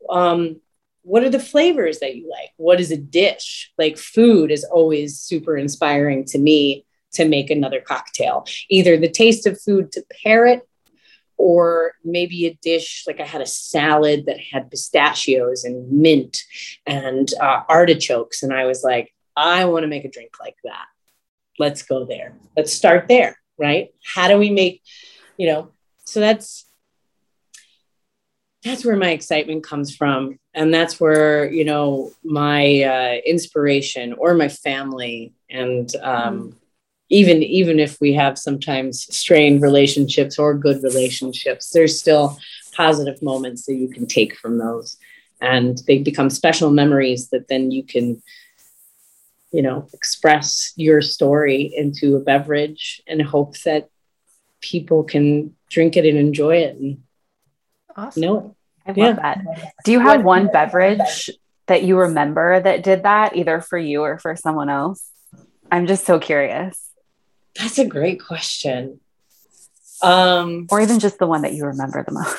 [0.09, 0.61] Um
[1.03, 2.49] what are the flavors that you like?
[2.57, 3.71] What is a dish?
[3.77, 8.45] Like food is always super inspiring to me to make another cocktail.
[8.69, 10.67] Either the taste of food to pair it,
[11.37, 16.39] or maybe a dish like I had a salad that had pistachios and mint
[16.85, 18.43] and uh, artichokes.
[18.43, 20.85] And I was like, I want to make a drink like that.
[21.59, 22.35] Let's go there.
[22.55, 23.89] Let's start there, right?
[24.03, 24.81] How do we make,
[25.37, 25.71] you know,
[26.05, 26.65] so that's
[28.63, 34.33] that's where my excitement comes from and that's where you know my uh, inspiration or
[34.33, 36.57] my family and um,
[37.09, 42.37] even even if we have sometimes strained relationships or good relationships there's still
[42.73, 44.97] positive moments that you can take from those
[45.41, 48.21] and they become special memories that then you can
[49.51, 53.89] you know express your story into a beverage and hope that
[54.61, 57.03] people can drink it and enjoy it and
[57.95, 58.21] awesome.
[58.21, 58.53] know it.
[58.85, 59.35] I love yeah.
[59.35, 59.73] that.
[59.83, 61.29] Do you have one beverage
[61.65, 65.05] that you remember that did that either for you or for someone else?
[65.69, 66.86] I'm just so curious.
[67.59, 68.99] That's a great question.
[70.01, 72.37] Um, or even just the one that you remember the most.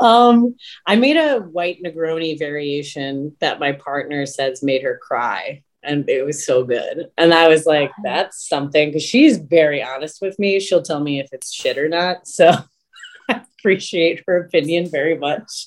[0.00, 5.62] um, I made a white Negroni variation that my partner says made her cry.
[5.84, 7.10] And it was so good.
[7.18, 10.60] And I was like, that's something because she's very honest with me.
[10.60, 12.28] She'll tell me if it's shit or not.
[12.28, 12.52] So
[13.28, 15.66] I appreciate her opinion very much.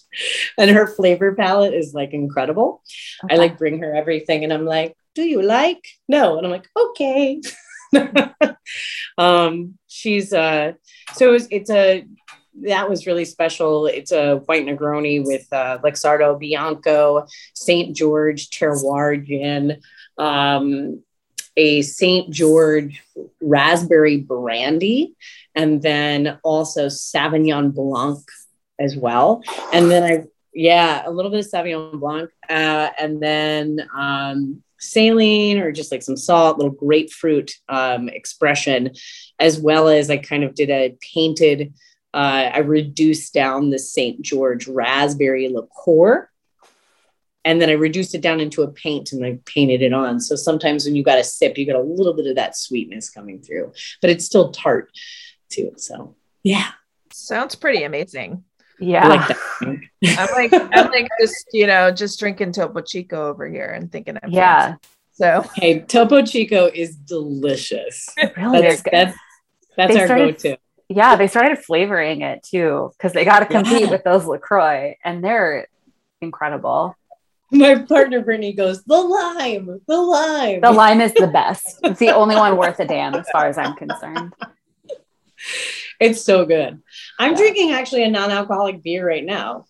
[0.58, 2.82] And her flavor palette is like incredible.
[3.26, 3.36] Okay.
[3.36, 5.84] I like bring her everything and I'm like, do you like?
[6.08, 6.38] No.
[6.38, 7.42] And I'm like, okay.
[9.18, 10.74] um, she's uh
[11.14, 12.06] so it's, it's a
[12.62, 13.86] that was really special.
[13.86, 17.96] It's a white Negroni with uh, Luxardo Bianco, St.
[17.96, 19.82] George Terroir Gin,
[20.18, 21.04] um,
[21.58, 22.32] a St.
[22.32, 23.04] George
[23.42, 25.16] Raspberry Brandy,
[25.54, 28.20] and then also Sauvignon Blanc
[28.80, 29.42] as well.
[29.74, 30.24] And then I,
[30.54, 36.04] yeah, a little bit of Sauvignon Blanc, uh, and then um, saline or just like
[36.04, 38.92] some salt, little grapefruit um, expression,
[39.40, 41.74] as well as I kind of did a painted,
[42.14, 44.22] uh, I reduced down the St.
[44.22, 46.30] George raspberry liqueur.
[47.44, 50.20] And then I reduced it down into a paint and I painted it on.
[50.20, 53.12] So sometimes when you got a sip, you get a little bit of that sweetness
[53.12, 53.72] coming through,
[54.02, 54.92] but it's still tart
[55.50, 55.74] too.
[55.78, 56.72] So yeah.
[57.12, 58.44] Sounds pretty amazing.
[58.80, 59.08] Yeah.
[59.08, 59.38] Like
[60.20, 64.18] I'm like, I'm like just, you know, just drinking Topo Chico over here and thinking
[64.22, 64.68] I'm yeah.
[64.68, 64.80] Fancy.
[65.14, 68.10] So hey, Topo Chico is delicious.
[68.38, 69.18] really that's, that's,
[69.78, 70.58] that's our started, go-to.
[70.90, 73.90] Yeah, they started flavoring it too because they got to compete yeah.
[73.90, 75.68] with those Lacroix, and they're
[76.22, 76.96] incredible.
[77.52, 80.62] My partner Brittany goes, the lime, the lime.
[80.62, 81.80] The lime is the best.
[81.84, 84.34] It's the only one worth a damn, as far as I'm concerned.
[86.00, 86.82] It's so good.
[87.20, 87.38] I'm yeah.
[87.38, 89.66] drinking actually a non-alcoholic beer right now.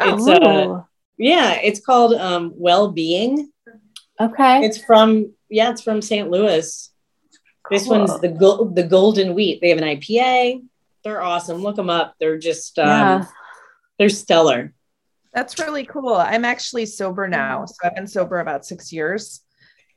[0.00, 0.82] It's uh,
[1.18, 3.52] yeah, it's called um, Well Being.
[4.20, 4.64] Okay.
[4.64, 6.30] It's from yeah, it's from St.
[6.30, 6.90] Louis.
[7.64, 7.78] Cool.
[7.78, 9.60] This one's the gold the Golden Wheat.
[9.60, 10.64] They have an IPA.
[11.04, 11.62] They're awesome.
[11.62, 12.14] Look them up.
[12.18, 13.24] They're just um, yeah.
[13.98, 14.72] they're stellar.
[15.32, 16.14] That's really cool.
[16.14, 17.64] I'm actually sober now.
[17.64, 19.40] So I've been sober about six years.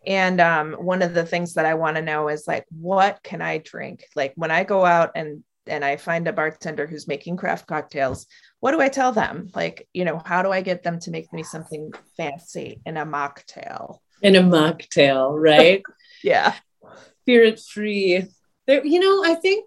[0.07, 3.41] And um, one of the things that I want to know is like, what can
[3.41, 4.05] I drink?
[4.15, 8.27] Like when I go out and and I find a bartender who's making craft cocktails,
[8.59, 9.49] what do I tell them?
[9.55, 13.05] Like, you know, how do I get them to make me something fancy in a
[13.05, 13.97] mocktail?
[14.21, 15.81] In a mocktail, right?
[16.23, 16.53] yeah.
[17.21, 18.25] Spirit free.
[18.67, 19.65] There, you know, I think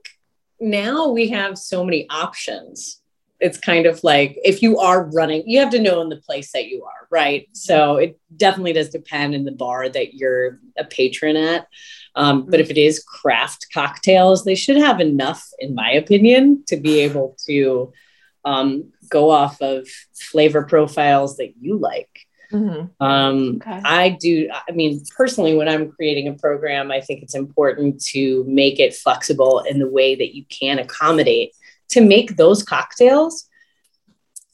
[0.61, 3.01] now we have so many options
[3.40, 6.53] it's kind of like if you are running, you have to know in the place
[6.53, 7.48] that you are, right?
[7.53, 11.68] So it definitely does depend in the bar that you're a patron at.
[12.14, 16.77] Um, but if it is craft cocktails, they should have enough, in my opinion, to
[16.77, 17.92] be able to
[18.44, 22.27] um, go off of flavor profiles that you like.
[22.53, 23.05] Mm-hmm.
[23.05, 23.81] Um, okay.
[23.85, 28.44] I do, I mean, personally, when I'm creating a program, I think it's important to
[28.48, 31.53] make it flexible in the way that you can accommodate
[31.90, 33.48] to make those cocktails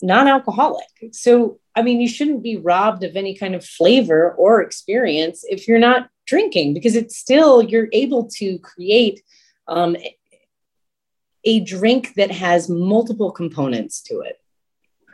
[0.02, 0.86] non-alcoholic.
[1.12, 5.66] So, I mean, you shouldn't be robbed of any kind of flavor or experience if
[5.66, 9.22] you're not drinking, because it's still you're able to create
[9.66, 9.96] um,
[11.44, 14.40] a drink that has multiple components to it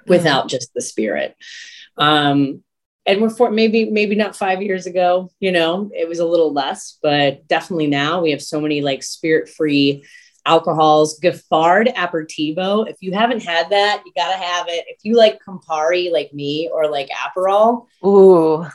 [0.07, 1.37] without just the spirit.
[1.97, 2.63] Um,
[3.07, 6.53] and we're for maybe maybe not five years ago, you know, it was a little
[6.53, 10.05] less, but definitely now we have so many like spirit free
[10.51, 12.89] alcohols, Giffard Aperitivo.
[12.89, 14.85] If you haven't had that, you gotta have it.
[14.89, 18.67] If you like Campari like me or like Aperol, ooh,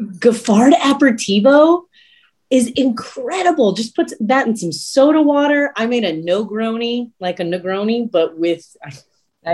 [0.00, 1.84] Giffard Aperitivo
[2.50, 3.72] is incredible.
[3.72, 5.72] Just put that in some soda water.
[5.76, 9.04] I made a Negroni, like a Negroni, but with nice.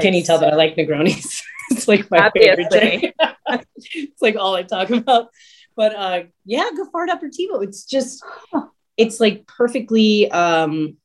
[0.02, 1.42] can you tell that I like Negronis?
[1.70, 2.48] it's like my Obviously.
[2.48, 3.14] favorite drink.
[3.94, 5.28] it's like all I talk about.
[5.76, 7.62] But uh yeah, Giffard Aperitivo.
[7.62, 8.24] It's just
[8.96, 10.96] it's like perfectly um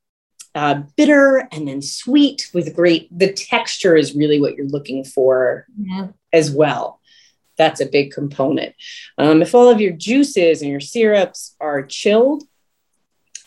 [0.54, 5.66] uh, bitter and then sweet with great the texture is really what you're looking for
[5.78, 6.08] yeah.
[6.34, 7.00] as well
[7.58, 8.76] that's a big component
[9.18, 12.44] um, if all of your juices and your syrups are chilled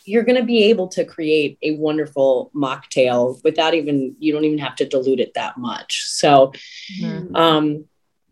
[0.05, 4.59] you're going to be able to create a wonderful mocktail without even you don't even
[4.59, 6.51] have to dilute it that much so
[6.99, 7.35] mm-hmm.
[7.35, 7.85] um,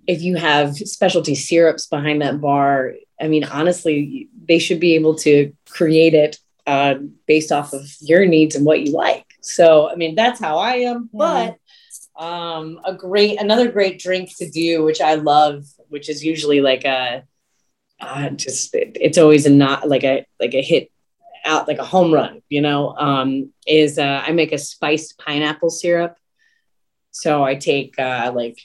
[0.07, 5.15] if you have specialty syrups behind that bar i mean honestly they should be able
[5.15, 6.95] to create it uh,
[7.27, 9.25] based off of your needs and what you like.
[9.41, 11.09] So, I mean, that's how I am.
[11.13, 11.57] But
[12.15, 16.85] um, a great, another great drink to do, which I love, which is usually like
[16.85, 17.23] a,
[17.99, 20.91] uh, just it, it's always a not like a like a hit
[21.45, 22.95] out like a home run, you know.
[22.97, 26.17] Um, is uh, I make a spiced pineapple syrup.
[27.11, 28.59] So I take uh, like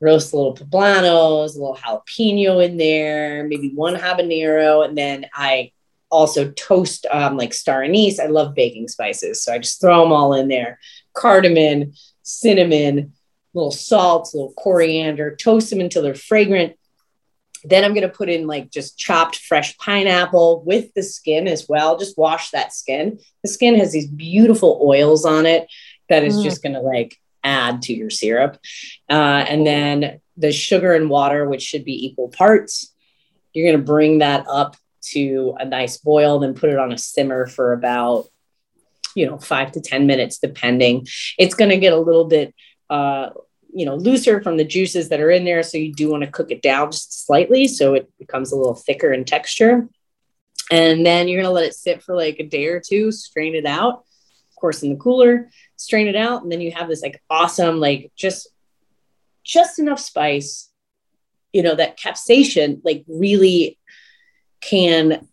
[0.00, 5.72] roast a little poblanos, a little jalapeno in there, maybe one habanero, and then I
[6.12, 8.20] also toast um, like star anise.
[8.20, 9.42] I love baking spices.
[9.42, 10.78] So I just throw them all in there
[11.14, 13.12] cardamom, cinnamon,
[13.54, 16.74] little salt, little coriander, toast them until they're fragrant.
[17.64, 21.66] Then I'm going to put in like just chopped fresh pineapple with the skin as
[21.68, 21.98] well.
[21.98, 23.18] Just wash that skin.
[23.42, 25.70] The skin has these beautiful oils on it
[26.08, 26.42] that is mm.
[26.42, 28.58] just going to like add to your syrup.
[29.08, 32.92] Uh, and then the sugar and water, which should be equal parts.
[33.52, 34.76] You're going to bring that up
[35.10, 38.26] to a nice boil, then put it on a simmer for about,
[39.14, 41.06] you know, five to 10 minutes, depending.
[41.38, 42.54] It's going to get a little bit,
[42.88, 43.30] uh,
[43.74, 45.62] you know, looser from the juices that are in there.
[45.62, 48.74] So you do want to cook it down just slightly so it becomes a little
[48.74, 49.88] thicker in texture.
[50.70, 53.54] And then you're going to let it sit for like a day or two, strain
[53.54, 56.42] it out, of course, in the cooler, strain it out.
[56.42, 58.48] And then you have this like awesome, like just,
[59.44, 60.70] just enough spice,
[61.52, 63.78] you know, that capsaicin like really
[64.62, 65.28] can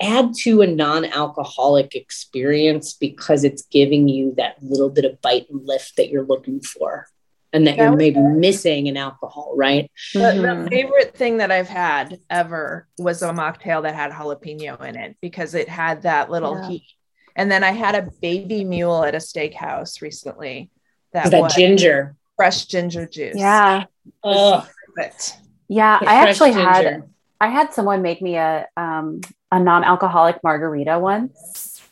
[0.00, 5.66] add to a non-alcoholic experience because it's giving you that little bit of bite and
[5.66, 7.06] lift that you're looking for
[7.52, 9.90] and that, you're maybe missing in alcohol, right?
[10.12, 10.64] mm-hmm.
[10.64, 15.16] the favorite thing that I've had ever was a mocktail that had jalapeno in it
[15.22, 16.68] because it had that little yeah.
[16.68, 16.86] heat.
[17.34, 20.70] And then I had a baby mule at a steakhouse recently.
[21.12, 23.36] That, that ginger, fresh ginger juice.
[23.36, 23.84] Yeah.
[24.22, 25.38] Oh, perfect.
[25.68, 26.70] Yeah, I actually ginger.
[26.70, 27.02] had
[27.40, 29.20] I had someone make me a um,
[29.52, 31.82] a non-alcoholic margarita once,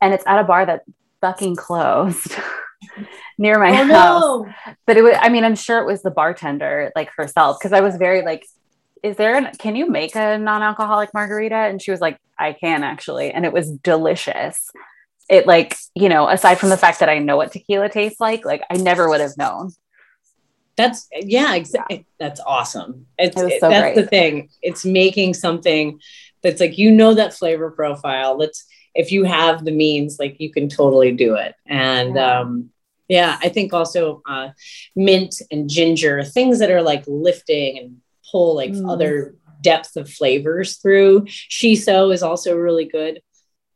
[0.00, 0.82] and it's at a bar that
[1.20, 2.34] fucking closed
[3.38, 3.88] near my oh, house.
[3.88, 4.74] No.
[4.86, 7.80] But it was, I mean, I'm sure it was the bartender, like herself, because I
[7.80, 8.44] was very like,
[9.02, 9.36] "Is there?
[9.36, 13.44] An, can you make a non-alcoholic margarita?" And she was like, "I can actually," and
[13.44, 14.70] it was delicious.
[15.28, 18.44] It like you know, aside from the fact that I know what tequila tastes like,
[18.44, 19.72] like I never would have known.
[20.76, 22.06] That's yeah, exactly.
[22.18, 23.06] That's awesome.
[23.18, 23.96] It's it so that's great.
[23.96, 24.48] the thing.
[24.62, 26.00] It's making something
[26.42, 28.36] that's like you know that flavor profile.
[28.36, 31.54] Let's if you have the means, like you can totally do it.
[31.66, 32.40] And yeah.
[32.40, 32.70] um
[33.08, 34.50] yeah, I think also uh
[34.96, 37.96] mint and ginger, things that are like lifting and
[38.30, 38.90] pull like mm.
[38.90, 41.22] other depth of flavors through.
[41.22, 43.20] Shiso is also really good.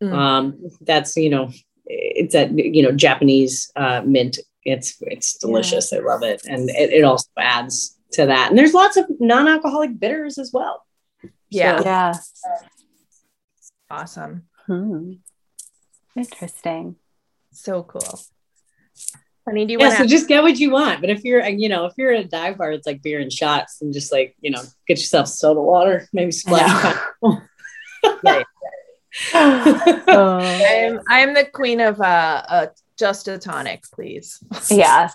[0.02, 0.12] Mm.
[0.12, 1.50] Um that's you know
[1.88, 4.38] it's that you know Japanese uh, mint
[4.72, 5.92] it's it's delicious.
[5.92, 5.98] Yeah.
[5.98, 8.50] I love it, and it, it also adds to that.
[8.50, 10.84] And there's lots of non-alcoholic bitters as well.
[11.50, 12.14] Yeah, so, yeah,
[13.90, 14.44] awesome.
[14.66, 15.12] Hmm.
[16.16, 16.96] Interesting.
[17.52, 18.20] So cool.
[19.46, 20.08] Honey, do you yeah, want so to?
[20.08, 21.00] just get what you want.
[21.00, 23.32] But if you're, you know, if you're at a dive bar, it's like beer and
[23.32, 26.96] shots, and just like, you know, get yourself soda water, maybe splash.
[27.22, 28.42] Yeah.
[29.34, 32.66] I'm, I'm the queen of uh, uh,
[32.98, 34.42] just a tonic, please.
[34.70, 35.08] yeah.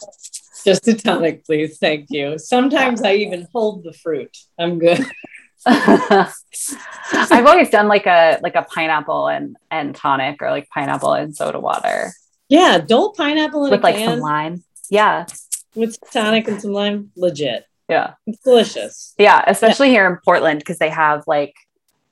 [0.65, 1.77] just a tonic, please.
[1.77, 2.37] Thank you.
[2.39, 4.35] Sometimes I even hold the fruit.
[4.57, 5.05] I'm good.
[5.65, 11.33] I've always done like a like a pineapple and and tonic or like pineapple and
[11.33, 12.11] soda water
[12.49, 14.63] Yeah, Dole pineapple in with a like can some lime.
[14.89, 15.25] Yeah.
[15.73, 17.11] with tonic and some lime.
[17.15, 17.65] Legit.
[17.87, 18.15] Yeah.
[18.27, 19.13] It's delicious.
[19.17, 21.53] Yeah, especially here in Portland because they have like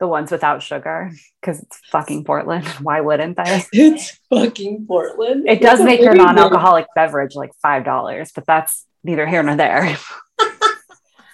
[0.02, 2.66] the ones without sugar because it's fucking Portland.
[2.82, 3.64] Why wouldn't they?
[3.72, 5.48] It's fucking Portland.
[5.48, 9.56] It does It's make your non-alcoholic beverage like five dollars, but that's neither here nor
[9.56, 9.96] there.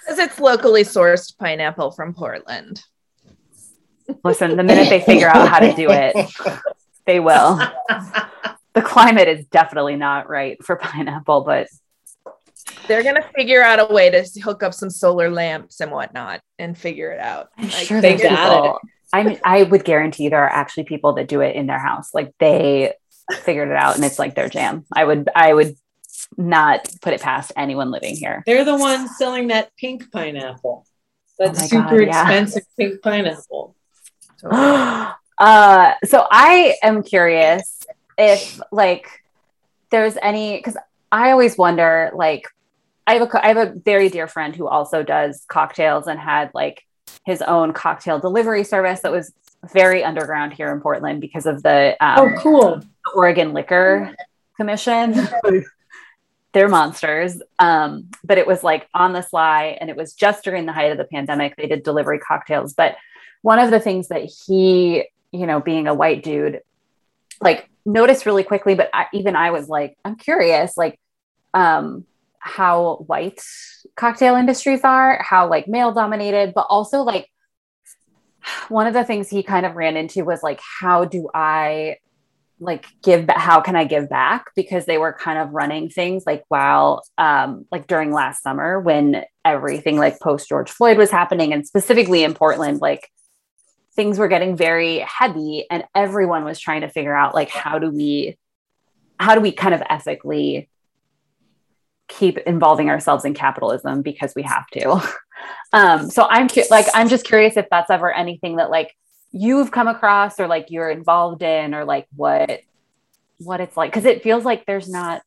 [0.06, 2.82] Because it's locally sourced pineapple from Portland.
[4.24, 6.16] Listen, the minute they figure out how to do it,
[7.04, 7.60] they will.
[8.72, 11.68] The climate is definitely not right for pineapple, but
[12.86, 16.76] They're gonna figure out a way to hook up some solar lamps and whatnot and
[16.76, 17.50] figure it out.
[17.58, 18.80] I'm Like, sure they there's got people.
[19.12, 22.12] I mean, I would guarantee there are actually people that do it in their house.
[22.14, 22.94] Like they
[23.42, 24.84] figured it out and it's like their jam.
[24.92, 25.76] I would, I would
[26.36, 28.42] not put it past anyone living here.
[28.46, 30.86] They're the ones selling that pink pineapple.
[31.38, 32.22] That Oh super God, yeah.
[32.22, 33.74] expensive pink pineapple.
[34.44, 35.14] uh,
[36.04, 39.08] so I am curious if like
[39.90, 40.76] there's any because
[41.10, 42.44] I always wonder like
[43.08, 46.50] I have a I have a very dear friend who also does cocktails and had
[46.52, 46.84] like
[47.24, 49.32] his own cocktail delivery service that was
[49.72, 52.82] very underground here in Portland because of the um, Oh, cool.
[53.14, 54.14] Oregon Liquor
[54.56, 55.14] Commission.
[56.52, 57.40] They're monsters.
[57.58, 60.92] Um, but it was like on the sly, and it was just during the height
[60.92, 61.56] of the pandemic.
[61.56, 62.74] They did delivery cocktails.
[62.74, 62.96] But
[63.40, 66.60] one of the things that he, you know, being a white dude,
[67.40, 70.98] like noticed really quickly, but I, even I was like, I'm curious, like,
[71.54, 72.04] um,
[72.40, 73.40] how white
[73.96, 77.28] cocktail industries are, how like male dominated, but also like
[78.68, 81.96] one of the things he kind of ran into was like, how do I
[82.60, 84.46] like give how can i give back?
[84.56, 89.24] Because they were kind of running things like while um like during last summer when
[89.44, 93.08] everything like post george floyd was happening and specifically in portland like
[93.94, 97.90] things were getting very heavy and everyone was trying to figure out like how do
[97.90, 98.36] we
[99.18, 100.68] how do we kind of ethically
[102.08, 105.00] keep involving ourselves in capitalism because we have to.
[105.72, 108.92] Um so i'm cu- like i'm just curious if that's ever anything that like
[109.30, 112.60] you've come across or like you're involved in or like what
[113.38, 115.22] what it's like because it feels like there's not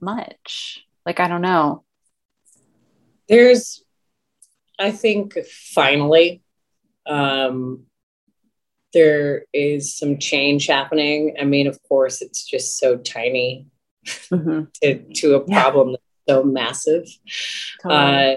[0.00, 0.86] much.
[1.04, 1.84] Like i don't know.
[3.28, 3.82] There's,
[4.78, 5.36] I think,
[5.74, 6.42] finally,
[7.06, 7.86] um,
[8.92, 11.36] there is some change happening.
[11.40, 13.66] I mean, of course, it's just so tiny
[14.06, 14.72] Mhm.
[14.82, 15.60] to, to a Yeah.
[15.62, 17.06] problem that's so massive.
[17.82, 18.34] Totally.
[18.34, 18.36] Uh,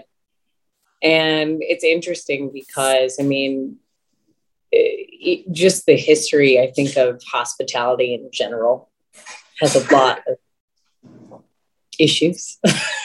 [1.01, 3.77] and it's interesting because, I mean,
[4.71, 5.09] it-
[5.45, 8.89] it- just the history, I think, of hospitality in general
[9.59, 10.37] has a lot of
[11.97, 12.57] issues.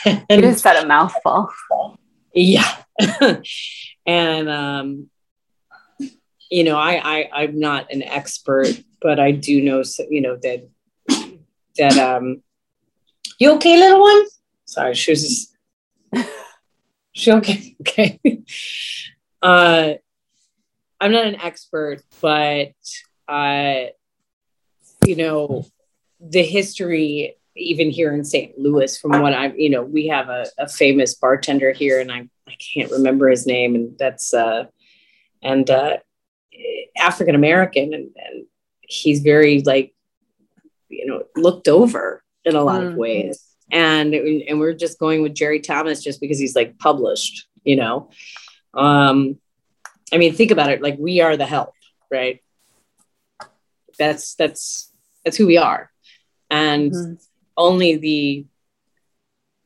[0.07, 1.49] you and, just said a mouthful
[2.35, 2.77] yeah.
[4.07, 5.11] and, um,
[6.51, 8.69] you know, I, I, I'm not an expert,
[9.01, 10.69] but I do know, you know, that,
[11.77, 12.43] that, um,
[13.39, 14.25] you okay, little one?
[14.65, 15.57] Sorry, she was just,
[17.13, 17.77] she okay?
[17.81, 18.21] Okay.
[19.43, 19.95] uh,
[21.01, 22.73] I'm not an expert, but,
[23.29, 23.87] uh,
[25.07, 25.67] you know,
[26.21, 28.59] the history, even here in St.
[28.59, 32.29] Louis, from what I'm, you know, we have a, a famous bartender here, and I
[32.49, 34.65] I can't remember his name, and that's uh,
[35.43, 35.99] and uh,
[36.97, 38.47] African American, and, and
[38.83, 39.95] he's very like,
[40.89, 42.97] you know, looked over in a lot of Mhm.
[42.97, 47.77] ways, and and we're just going with Jerry Thomas just because he's like published, you
[47.77, 48.11] know.
[48.75, 49.39] Um,
[50.13, 50.83] I mean, think about it.
[50.83, 51.75] Like we are the help,
[52.11, 52.43] right?
[53.99, 54.93] That's that's
[55.25, 55.91] that's who we are,
[56.51, 57.19] and Mhm.
[57.57, 58.47] only the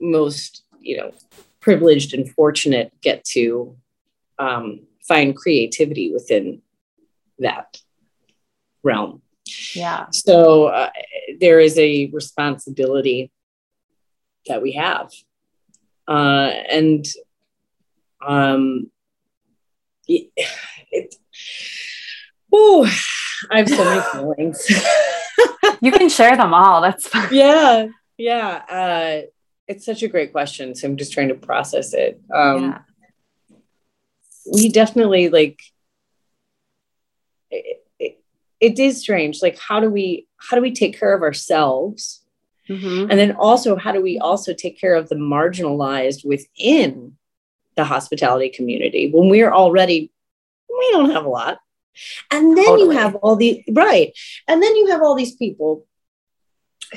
[0.00, 1.12] most you know
[1.60, 3.76] privileged and fortunate get to
[4.38, 6.62] um, find creativity within
[7.40, 7.78] that
[8.84, 9.20] realm
[9.74, 10.90] yeah so uh,
[11.40, 13.30] there is a responsibility
[14.46, 15.10] that we have
[16.08, 17.04] uh, and
[18.26, 18.90] um
[20.06, 20.30] it,
[20.90, 21.14] it
[22.54, 22.86] Ooh,
[23.50, 24.66] I have so many feelings.
[25.82, 28.62] you can share them all that's fine yeah, yeah.
[28.68, 29.26] Uh,
[29.68, 30.74] it's such a great question.
[30.74, 32.20] So I'm just trying to process it.
[32.34, 32.78] Um, yeah
[34.50, 35.60] We definitely like.
[37.50, 37.77] It,
[38.60, 39.42] it, it is strange.
[39.42, 42.22] Like, how do we how do we take care of ourselves
[42.68, 43.10] mm-hmm.
[43.10, 47.16] and then also how do we also take care of the marginalized within
[47.76, 50.10] the hospitality community when we're already
[50.68, 51.58] we don't have a lot
[52.30, 52.94] and then totally.
[52.94, 54.12] you have all the right
[54.46, 55.86] and then you have all these people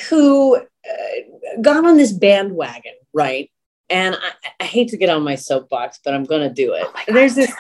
[0.09, 3.51] who uh, got on this bandwagon right
[3.89, 6.93] and I, I, hate to get on my soapbox but i'm gonna do it oh
[6.93, 7.51] God, there's this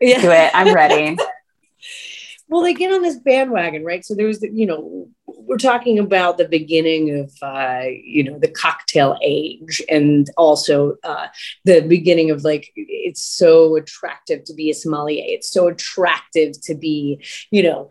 [0.00, 0.20] yeah.
[0.20, 1.16] do it i'm ready
[2.52, 4.04] well they get on this bandwagon right?
[4.04, 9.18] So there's you know we're talking about the beginning of uh, you know the cocktail
[9.22, 11.28] age and also uh,
[11.64, 15.24] the beginning of like it's so attractive to be a sommelier.
[15.26, 17.88] It's so attractive to be you know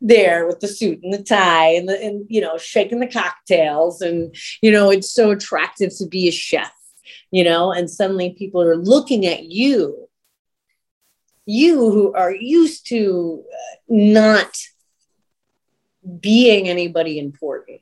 [0.00, 4.00] there with the suit and the tie and the and you know shaking the cocktails.
[4.00, 6.72] And you know it's so attractive to be a chef
[7.32, 7.72] you know?
[7.72, 10.08] And suddenly people are looking at you
[11.50, 14.56] you who are used to uh, not
[16.20, 17.80] being anybody important.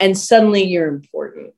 [0.00, 1.54] And suddenly you're important.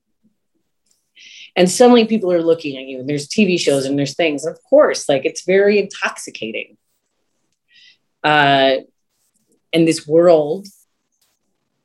[1.56, 4.46] And suddenly people are looking at you, and there's TV shows and there's things.
[4.46, 6.76] Of course, like it's very intoxicating.
[8.22, 8.76] Uh,
[9.72, 10.66] and this world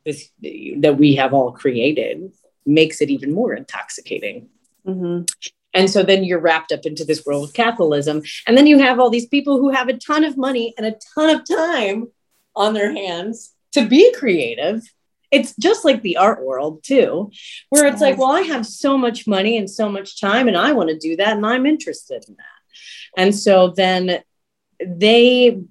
[0.05, 0.29] this,
[0.77, 2.31] that we have all created
[2.65, 4.49] makes it even more intoxicating.
[4.87, 5.23] Mm-hmm.
[5.75, 8.23] And so then you're wrapped up into this world of capitalism.
[8.47, 10.95] And then you have all these people who have a ton of money and a
[11.13, 12.07] ton of time
[12.55, 14.81] on their hands to be creative.
[15.31, 17.29] It's just like the art world, too,
[17.69, 20.71] where it's like, well, I have so much money and so much time, and I
[20.71, 23.21] want to do that, and I'm interested in that.
[23.21, 24.23] And so then
[24.79, 25.61] they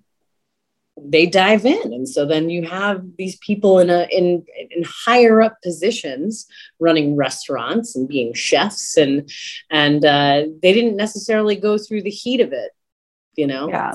[0.96, 5.42] they dive in and so then you have these people in a in in higher
[5.42, 6.46] up positions
[6.78, 9.28] running restaurants and being chefs and
[9.70, 12.70] and uh, they didn't necessarily go through the heat of it
[13.36, 13.92] you know yeah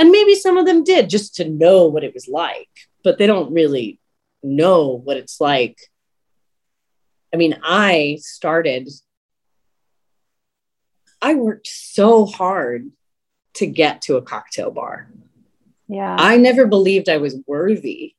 [0.00, 2.70] and maybe some of them did just to know what it was like,
[3.04, 4.00] but they don't really
[4.42, 5.76] know what it's like.
[7.34, 8.88] I mean, I started,
[11.20, 12.90] I worked so hard
[13.54, 15.10] to get to a cocktail bar.
[15.90, 16.14] Yeah.
[16.16, 18.14] I never believed I was worthy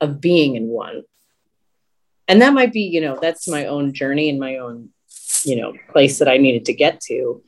[0.00, 1.04] of being in one.
[2.26, 4.88] And that might be, you know, that's my own journey and my own,
[5.44, 7.44] you know, place that I needed to get to.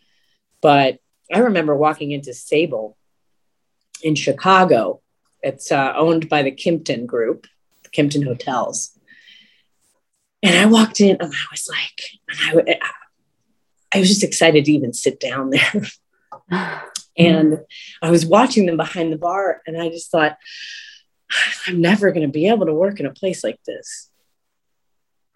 [0.60, 0.98] But
[1.32, 2.96] I remember walking into Sable
[4.00, 5.00] in Chicago.
[5.42, 7.48] It's uh, owned by the Kimpton Group,
[7.82, 8.96] the Kimpton Hotels.
[10.40, 12.78] And I walked in and I was like, I,
[13.92, 16.80] I was just excited to even sit down there.
[17.16, 17.58] and
[18.02, 20.36] I was watching them behind the bar and I just thought,
[21.66, 24.10] I'm never going to be able to work in a place like this.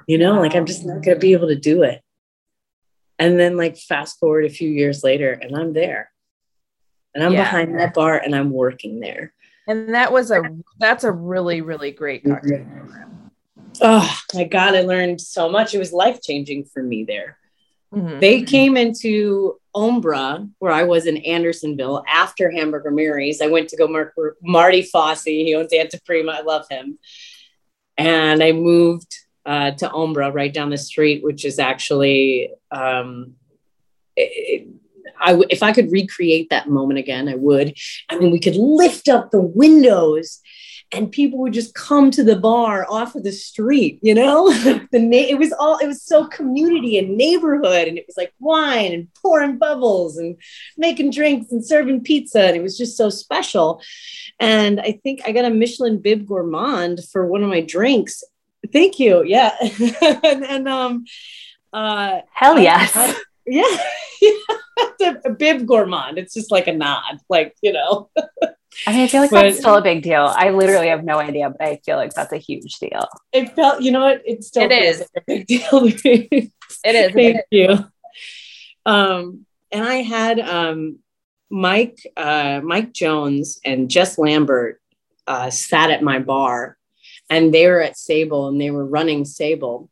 [0.06, 2.02] You know, like I'm just not going to be able to do it.
[3.18, 6.10] And then, like, fast forward a few years later, and I'm there
[7.14, 7.44] and I'm yeah.
[7.44, 9.32] behind that bar and I'm working there.
[9.66, 10.42] And that was a
[10.78, 12.78] that's a really really great cocktail mm-hmm.
[12.78, 13.30] program.
[13.80, 15.74] Oh my god, I learned so much.
[15.74, 17.38] It was life changing for me there.
[17.94, 18.20] Mm-hmm.
[18.20, 23.40] They came into Ombra, where I was in Andersonville after Hamburger Mary's.
[23.40, 25.24] I went to go mark Marty Fosse.
[25.24, 26.30] He owns Anteprima.
[26.30, 26.98] I love him.
[27.96, 29.14] And I moved
[29.46, 33.34] uh, to Ombra right down the street, which is actually um,
[34.16, 34.68] it,
[35.20, 37.76] I if I could recreate that moment again, I would.
[38.08, 40.40] I mean, we could lift up the windows
[40.94, 44.50] and people would just come to the bar off of the street, you know?
[44.92, 48.32] the na- it was all it was so community and neighborhood and it was like
[48.38, 50.36] wine and pouring bubbles and
[50.76, 53.82] making drinks and serving pizza and it was just so special.
[54.40, 58.22] And I think I got a Michelin bib gourmand for one of my drinks.
[58.72, 59.24] Thank you.
[59.24, 59.54] Yeah.
[60.22, 61.04] and, and um
[61.72, 62.96] uh hell yes.
[62.96, 63.14] I, I,
[63.46, 65.18] yeah.
[65.24, 66.18] a bib gourmand.
[66.18, 68.10] It's just like a nod, like, you know.
[68.86, 70.32] I mean, I feel like but, that's still a big deal.
[70.34, 73.06] I literally have no idea, but I feel like that's a huge deal.
[73.32, 74.22] It felt, you know what?
[74.24, 75.68] It still it is a big deal.
[75.72, 76.50] it
[76.84, 77.12] is.
[77.12, 77.78] Thank you.
[78.86, 80.98] Um, and I had um,
[81.50, 84.80] Mike, uh, Mike Jones and Jess Lambert
[85.26, 86.76] uh, sat at my bar,
[87.30, 89.88] and they were at Sable and they were running Sable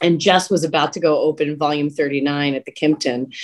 [0.00, 3.34] and Jess was about to go open volume 39 at the Kimpton.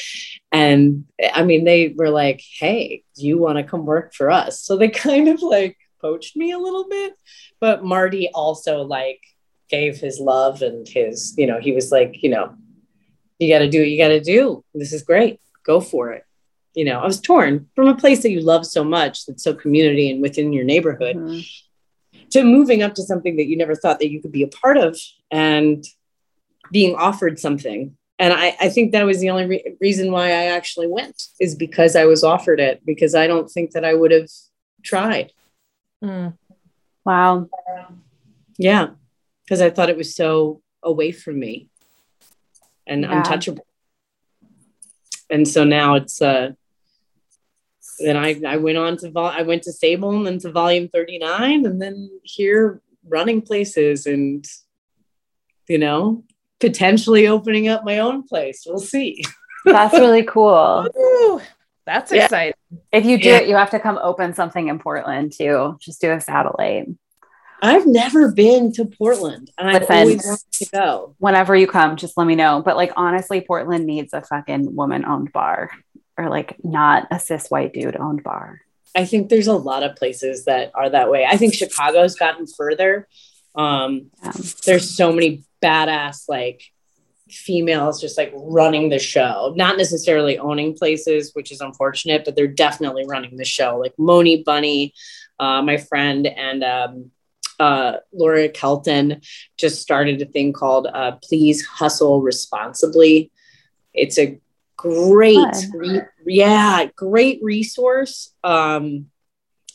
[0.53, 4.61] And I mean, they were like, hey, do you want to come work for us?
[4.61, 7.15] So they kind of like poached me a little bit.
[7.61, 9.21] But Marty also like
[9.69, 12.55] gave his love and his, you know, he was like, you know,
[13.39, 14.65] you got to do what you got to do.
[14.75, 15.41] This is great.
[15.65, 16.25] Go for it.
[16.75, 19.55] You know, I was torn from a place that you love so much, that's so
[19.55, 22.29] community and within your neighborhood, mm-hmm.
[22.31, 24.77] to moving up to something that you never thought that you could be a part
[24.77, 24.99] of.
[25.31, 25.85] And
[26.71, 27.97] being offered something.
[28.19, 31.55] And I, I think that was the only re- reason why I actually went is
[31.55, 34.29] because I was offered it, because I don't think that I would have
[34.83, 35.33] tried.
[36.03, 36.37] Mm.
[37.05, 37.49] Wow.
[38.57, 38.91] Yeah.
[39.45, 41.69] Because I thought it was so away from me
[42.87, 43.19] and yeah.
[43.19, 43.67] untouchable.
[45.31, 46.53] And so now it's uh
[47.99, 50.89] then I, I went on to vol- I went to Sable and then to volume
[50.89, 54.45] 39 and then here running places and
[55.69, 56.25] you know
[56.65, 58.65] potentially opening up my own place.
[58.67, 59.23] We'll see.
[59.65, 60.87] That's really cool.
[60.95, 61.41] Ooh,
[61.87, 62.25] that's yeah.
[62.25, 62.55] exciting.
[62.93, 63.39] If you do yeah.
[63.39, 65.79] it, you have to come open something in Portland too.
[65.81, 66.89] Just do a satellite.
[67.63, 71.15] I've never been to Portland and Listen, I've always wanted to go.
[71.17, 72.61] Whenever you come, just let me know.
[72.63, 75.71] But like honestly, Portland needs a fucking woman owned bar
[76.19, 78.61] or like not a cis white dude owned bar.
[78.95, 81.25] I think there's a lot of places that are that way.
[81.25, 83.09] I think Chicago's gotten further.
[83.55, 84.33] Um, yeah.
[84.67, 86.63] There's so many badass like
[87.31, 92.47] females just like running the show, not necessarily owning places, which is unfortunate, but they're
[92.47, 93.79] definitely running the show.
[93.79, 94.95] Like Moni Bunny,
[95.41, 97.11] uh, my friend, and um,
[97.59, 99.21] uh, Laura Kelton
[99.57, 103.31] just started a thing called uh, Please Hustle Responsibly.
[103.93, 104.39] It's a
[104.77, 108.35] great, re- yeah, great resource.
[108.43, 109.07] Um,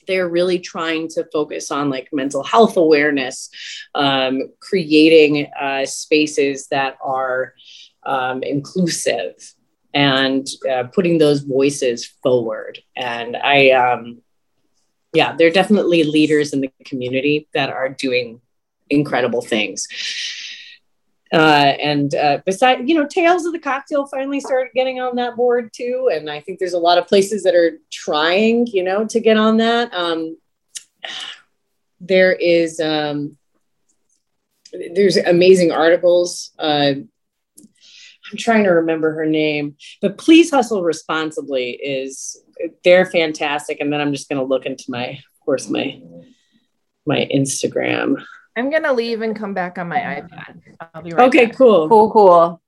[0.09, 3.49] they're really trying to focus on like mental health awareness,
[3.93, 7.53] um, creating uh, spaces that are
[8.03, 9.53] um, inclusive
[9.93, 12.79] and uh, putting those voices forward.
[12.97, 14.21] And I, um,
[15.13, 18.41] yeah, they're definitely leaders in the community that are doing
[18.89, 19.87] incredible things.
[21.31, 25.35] Uh, and uh, besides, you know, Tales of the Cocktail finally started getting on that
[25.35, 26.09] board too.
[26.11, 29.37] And I think there's a lot of places that are trying, you know, to get
[29.37, 29.93] on that.
[29.93, 30.37] Um,
[32.01, 33.37] there is, um,
[34.93, 36.51] there's amazing articles.
[36.57, 36.93] Uh,
[38.31, 42.41] I'm trying to remember her name, but Please Hustle Responsibly is
[42.83, 43.79] they're fantastic.
[43.79, 46.01] And then I'm just going to look into my, of course, my
[47.05, 48.23] my Instagram.
[48.59, 50.59] I'm gonna leave and come back on my iPad.
[50.93, 51.55] I'll be right Okay, back.
[51.55, 51.87] cool.
[51.87, 52.61] Cool, cool.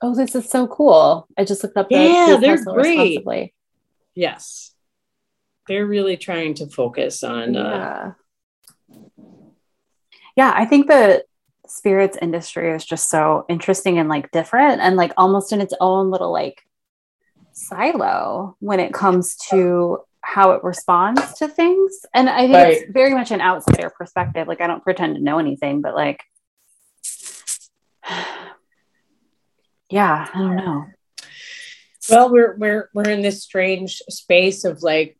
[0.00, 1.28] Oh, this is so cool.
[1.36, 3.52] I just looked up the Yeah, they're great.
[4.14, 4.72] Yes.
[5.68, 8.96] They're really trying to focus on uh, yeah.
[8.96, 9.04] Uh,
[10.34, 11.24] yeah, I think the
[11.66, 16.10] spirits industry is just so interesting and like different and like almost in its own
[16.10, 16.62] little like
[17.60, 22.04] silo when it comes to how it responds to things.
[22.12, 22.72] And I think right.
[22.74, 24.48] it's very much an outsider perspective.
[24.48, 26.22] Like I don't pretend to know anything, but like
[29.90, 30.86] yeah, I don't know.
[32.08, 35.16] Well, we're we're we're in this strange space of like,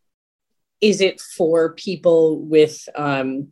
[0.80, 3.49] is it for people with um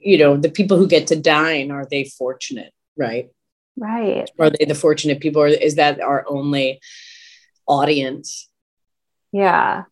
[0.00, 3.28] you know, the people who get to dine, are they fortunate, right?
[3.76, 4.28] Right.
[4.38, 6.80] Are they the fortunate people, or is that our only
[7.70, 8.48] audience.
[9.32, 9.84] Yeah.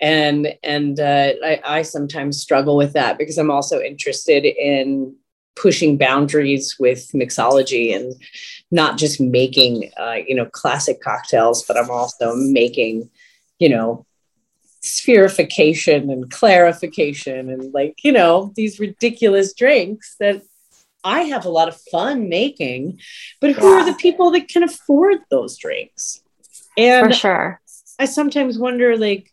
[0.00, 5.14] And and uh, I, I sometimes struggle with that because I'm also interested in
[5.54, 8.14] pushing boundaries with mixology and
[8.70, 13.10] not just making uh, you know classic cocktails, but I'm also making
[13.60, 14.06] you know
[14.82, 20.42] spherification and clarification and like you know these ridiculous drinks that
[21.04, 23.00] I have a lot of fun making,
[23.40, 23.80] but who yeah.
[23.82, 26.21] are the people that can afford those drinks?
[26.76, 27.60] And for sure.
[27.98, 29.32] I sometimes wonder, like,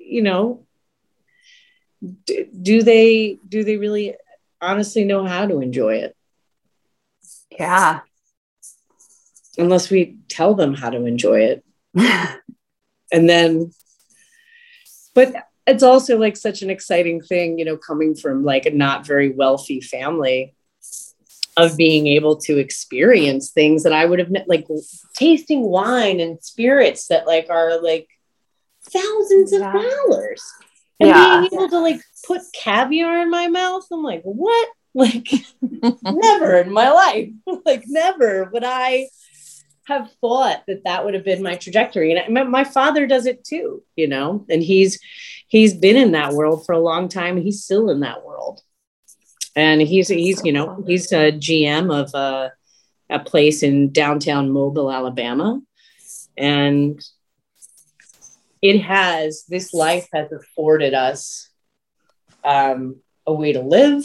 [0.00, 0.66] you know,
[2.26, 4.14] do, do they do they really
[4.60, 6.16] honestly know how to enjoy it?
[7.50, 8.00] Yeah.
[9.58, 11.64] Unless we tell them how to enjoy it.
[13.12, 13.72] and then
[15.14, 15.34] but
[15.66, 19.30] it's also like such an exciting thing, you know, coming from like a not very
[19.30, 20.54] wealthy family
[21.56, 24.66] of being able to experience things that I would have like
[25.14, 28.08] tasting wine and spirits that like are like
[28.84, 29.68] thousands yeah.
[29.68, 30.42] of dollars
[30.98, 31.40] and yeah.
[31.40, 33.86] being able to like put caviar in my mouth.
[33.92, 34.68] I'm like, what?
[34.94, 35.26] Like
[36.02, 37.30] never in my life,
[37.64, 39.08] like never would I
[39.86, 42.12] have thought that that would have been my trajectory.
[42.12, 45.00] And I, my father does it too, you know, and he's,
[45.48, 47.36] he's been in that world for a long time.
[47.36, 48.60] And he's still in that world
[49.54, 52.52] and he's he's you know he's a GM of a,
[53.10, 55.60] a place in downtown Mobile, Alabama,
[56.36, 57.00] and
[58.60, 61.50] it has this life has afforded us
[62.44, 62.96] um,
[63.26, 64.04] a way to live,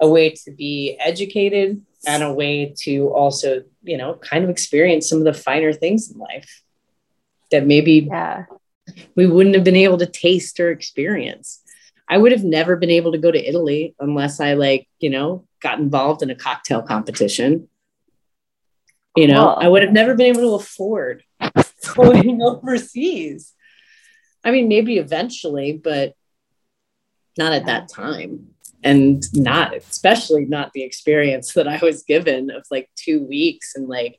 [0.00, 5.08] a way to be educated, and a way to also you know kind of experience
[5.08, 6.62] some of the finer things in life
[7.50, 8.44] that maybe yeah.
[9.16, 11.62] we wouldn't have been able to taste or experience.
[12.10, 15.46] I would have never been able to go to Italy unless I like, you know,
[15.62, 17.68] got involved in a cocktail competition.
[19.16, 19.64] You know, cool.
[19.64, 21.22] I would have never been able to afford
[21.94, 23.54] going overseas.
[24.44, 26.14] I mean, maybe eventually, but
[27.38, 28.54] not at that time.
[28.82, 33.88] And not, especially not the experience that I was given of like two weeks and
[33.88, 34.18] like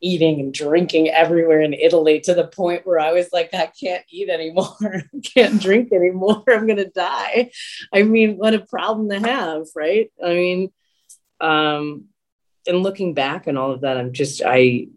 [0.00, 4.04] eating and drinking everywhere in Italy to the point where I was like, I can't
[4.10, 4.76] eat anymore.
[4.82, 6.42] I can't drink anymore.
[6.48, 7.50] I'm going to die.
[7.92, 10.10] I mean, what a problem to have, right?
[10.24, 10.72] I mean,
[11.40, 12.06] um,
[12.66, 14.88] and looking back and all of that, I'm just, I,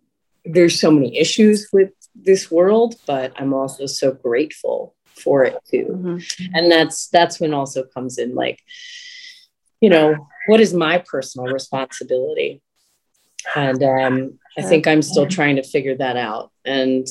[0.45, 5.87] there's so many issues with this world, but I'm also so grateful for it too.
[5.89, 6.55] Mm-hmm.
[6.55, 8.61] And that's that's when also comes in like,
[9.79, 12.61] you know, what is my personal responsibility?
[13.55, 16.51] And um, I think I'm still trying to figure that out.
[16.65, 17.07] And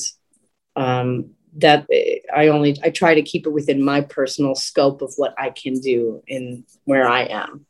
[0.75, 1.87] um, that
[2.35, 5.79] I only I try to keep it within my personal scope of what I can
[5.79, 7.65] do in where I am,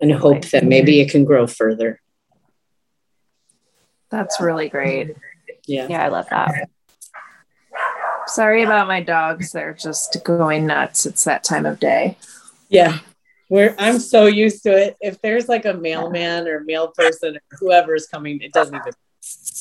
[0.00, 2.00] and hope that maybe it can grow further.
[4.10, 5.16] That's really great.
[5.66, 5.86] Yeah.
[5.88, 6.68] Yeah, I love that.
[8.26, 9.52] Sorry about my dogs.
[9.52, 11.06] They're just going nuts.
[11.06, 12.16] It's that time of day.
[12.68, 12.98] Yeah.
[13.50, 14.96] Where I'm so used to it.
[15.00, 18.92] If there's like a mailman or mail person or whoever is coming, it doesn't even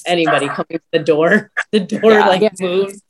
[0.05, 1.51] anybody coming to the door.
[1.71, 2.27] The door yeah.
[2.27, 2.49] like yeah.
[2.59, 3.01] moves.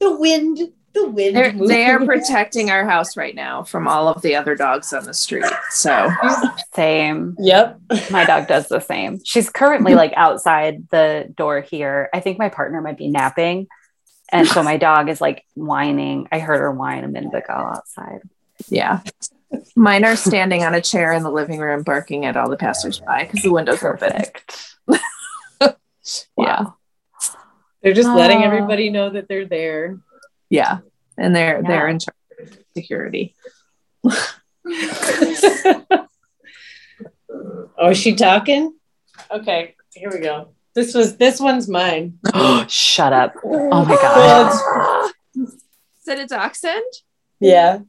[0.00, 0.58] The wind
[0.92, 1.36] the wind.
[1.36, 5.04] They're, they are protecting our house right now from all of the other dogs on
[5.04, 5.44] the street.
[5.70, 6.10] So
[6.74, 7.36] same.
[7.38, 7.80] Yep.
[8.10, 9.20] My dog does the same.
[9.24, 12.08] She's currently like outside the door here.
[12.12, 13.68] I think my partner might be napping.
[14.30, 16.28] And so my dog is like whining.
[16.30, 18.20] I heard her whine a minute ago outside.
[18.68, 19.00] Yeah.
[19.76, 23.24] Mine are standing on a chair in the living room barking at all the passersby
[23.24, 24.76] because the window's Perfect.
[24.88, 25.00] open.
[26.36, 26.66] yeah.
[27.82, 28.44] They're just letting ah.
[28.44, 29.98] everybody know that they're there.
[30.50, 30.78] Yeah.
[31.16, 31.68] And they're yeah.
[31.68, 33.34] they're in charge of security.
[34.06, 34.36] oh,
[37.90, 38.74] is she talking?
[39.30, 40.50] Okay, here we go.
[40.74, 42.18] This was this one's mine.
[42.68, 43.34] Shut up.
[43.44, 45.12] Oh my god.
[45.34, 46.92] Is it a dachshund?
[47.40, 47.80] Yeah.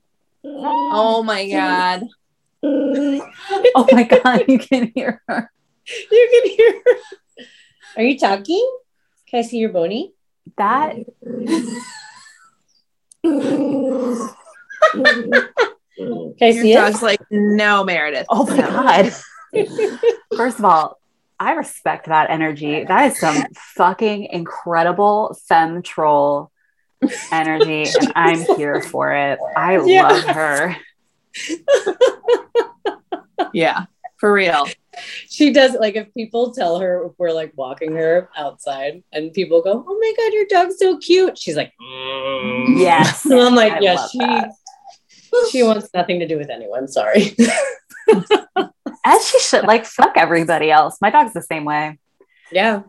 [0.44, 2.08] Oh my god.
[2.64, 5.52] oh my god, you can hear her.
[6.12, 7.46] You can hear her.
[7.98, 8.78] Are you talking?
[9.28, 10.14] Can I see your bony?
[10.58, 10.96] That
[16.40, 18.26] Can I see Your dog's like, no, Meredith.
[18.30, 18.70] Oh my no.
[18.70, 19.14] God.
[20.38, 21.00] First of all,
[21.40, 22.84] I respect that energy.
[22.84, 26.52] That is some fucking incredible fem troll
[27.32, 29.40] energy, and I'm here for it.
[29.56, 30.08] I yeah.
[30.08, 30.78] love her.
[33.54, 33.86] yeah,
[34.18, 34.68] for real.
[35.30, 39.62] She does like if people tell her if we're like walking her outside and people
[39.62, 41.38] go, Oh my god, your dog's so cute.
[41.38, 42.80] She's like, mm.
[42.80, 43.26] Yes.
[43.30, 44.52] And I'm like, I Yeah, she that.
[45.52, 46.88] she wants nothing to do with anyone.
[46.88, 47.36] Sorry.
[49.06, 50.98] As she should like fuck everybody else.
[51.00, 51.98] My dog's the same way.
[52.52, 52.82] Yeah.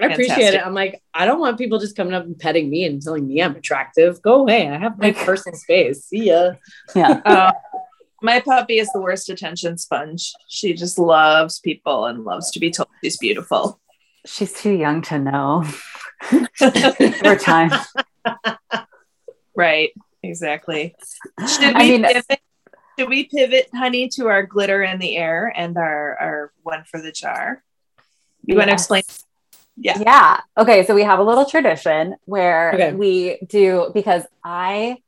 [0.00, 0.64] I appreciate it.
[0.64, 3.42] I'm like, I don't want people just coming up and petting me and telling me
[3.42, 4.20] I'm attractive.
[4.22, 4.68] Go away.
[4.68, 6.04] I have my personal space.
[6.04, 6.52] See ya.
[6.94, 7.20] Yeah.
[7.24, 7.52] Uh,
[8.22, 10.32] my puppy is the worst attention sponge.
[10.48, 13.80] She just loves people and loves to be told she's beautiful.
[14.26, 15.64] She's too young to know.
[16.60, 17.70] Over time.
[19.54, 19.92] Right.
[20.22, 20.94] Exactly.
[21.46, 22.40] Should we, I mean, pivot,
[22.98, 27.00] should we pivot, honey, to our glitter in the air and our, our one for
[27.00, 27.62] the jar?
[28.44, 28.56] You yes.
[28.56, 29.02] want to explain?
[29.80, 29.98] Yeah.
[29.98, 30.40] Yeah.
[30.56, 30.84] Okay.
[30.84, 32.92] So we have a little tradition where okay.
[32.92, 34.98] we do because I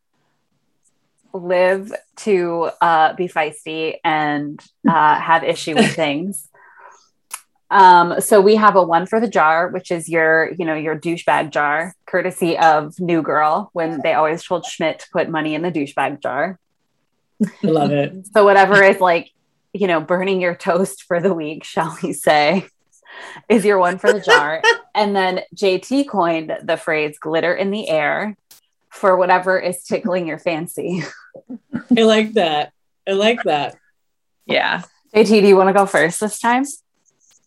[1.32, 6.48] live to uh, be feisty and uh, have issue with things.
[7.70, 10.98] Um, so we have a one for the jar, which is your, you know, your
[10.98, 15.62] douchebag jar, courtesy of New Girl, when they always told Schmidt to put money in
[15.62, 16.58] the douchebag jar.
[17.42, 18.26] I love it.
[18.32, 19.30] so whatever is like,
[19.72, 22.66] you know, burning your toast for the week, shall we say,
[23.48, 24.62] is your one for the jar.
[24.94, 28.36] and then JT coined the phrase glitter in the air
[28.88, 31.02] for whatever is tickling your fancy.
[31.96, 32.72] I like that.
[33.08, 33.76] I like that.
[34.46, 34.82] Yeah.
[35.14, 36.64] JT, do you want to go first this time?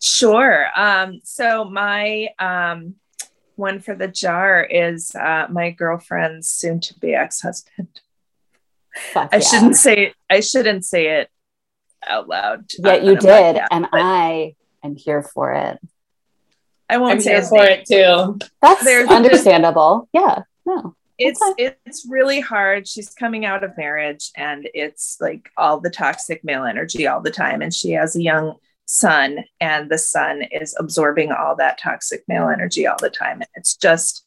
[0.01, 0.67] Sure.
[0.75, 2.95] Um, so my um,
[3.55, 8.01] one for the jar is uh, my girlfriend's soon to be ex-husband.
[9.15, 9.39] I yeah.
[9.39, 11.29] shouldn't say I shouldn't say it
[12.05, 12.65] out loud.
[12.77, 15.79] Yeah, you did, and I am here for it.
[16.89, 18.39] I won't I'm say here for it too.
[18.61, 20.09] That's There's understandable.
[20.13, 20.43] yeah.
[20.65, 21.75] No it's okay.
[21.85, 26.63] it's really hard she's coming out of marriage and it's like all the toxic male
[26.63, 28.55] energy all the time and she has a young
[28.85, 33.49] son and the son is absorbing all that toxic male energy all the time and
[33.55, 34.25] it's just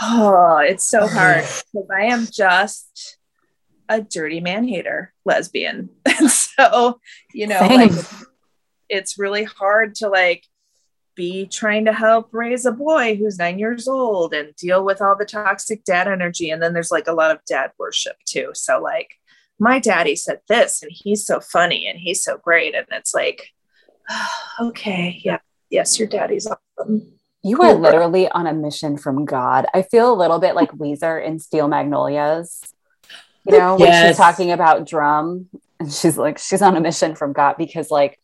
[0.00, 3.18] oh it's so hard because i am just
[3.88, 7.00] a dirty man hater lesbian and so
[7.32, 7.90] you know Same.
[7.90, 8.04] like
[8.88, 10.44] it's really hard to like
[11.14, 15.16] be trying to help raise a boy who's nine years old and deal with all
[15.16, 16.50] the toxic dad energy.
[16.50, 18.50] And then there's like a lot of dad worship too.
[18.54, 19.14] So, like,
[19.58, 22.76] my daddy said this, and he's so funny and he's so great.
[22.76, 23.48] And it's like,
[24.08, 24.28] oh,
[24.68, 25.38] okay, yeah,
[25.70, 27.12] yes, your daddy's awesome.
[27.42, 29.66] You are literally on a mission from God.
[29.74, 32.62] I feel a little bit like Ouiser in Steel Magnolias.
[33.44, 34.08] You know, when Yes.
[34.08, 35.48] she's talking about drum
[35.80, 38.20] and she's like, she's on a mission from God because, like,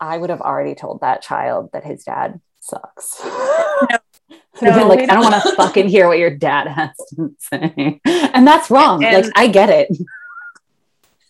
[0.00, 3.20] I would have already told that child that his dad sucks.
[4.60, 8.00] Been No, like, I don't want to fucking hear what your dad has to say.
[8.06, 9.04] And that's wrong.
[9.04, 9.88] And- like, I get it.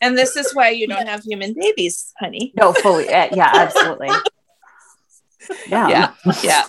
[0.03, 2.53] And this is why you don't have human babies, honey.
[2.57, 3.07] No, fully.
[3.09, 4.09] uh, Yeah, absolutely.
[5.69, 5.89] Yeah.
[5.89, 6.15] Yeah.
[6.43, 6.65] Yeah.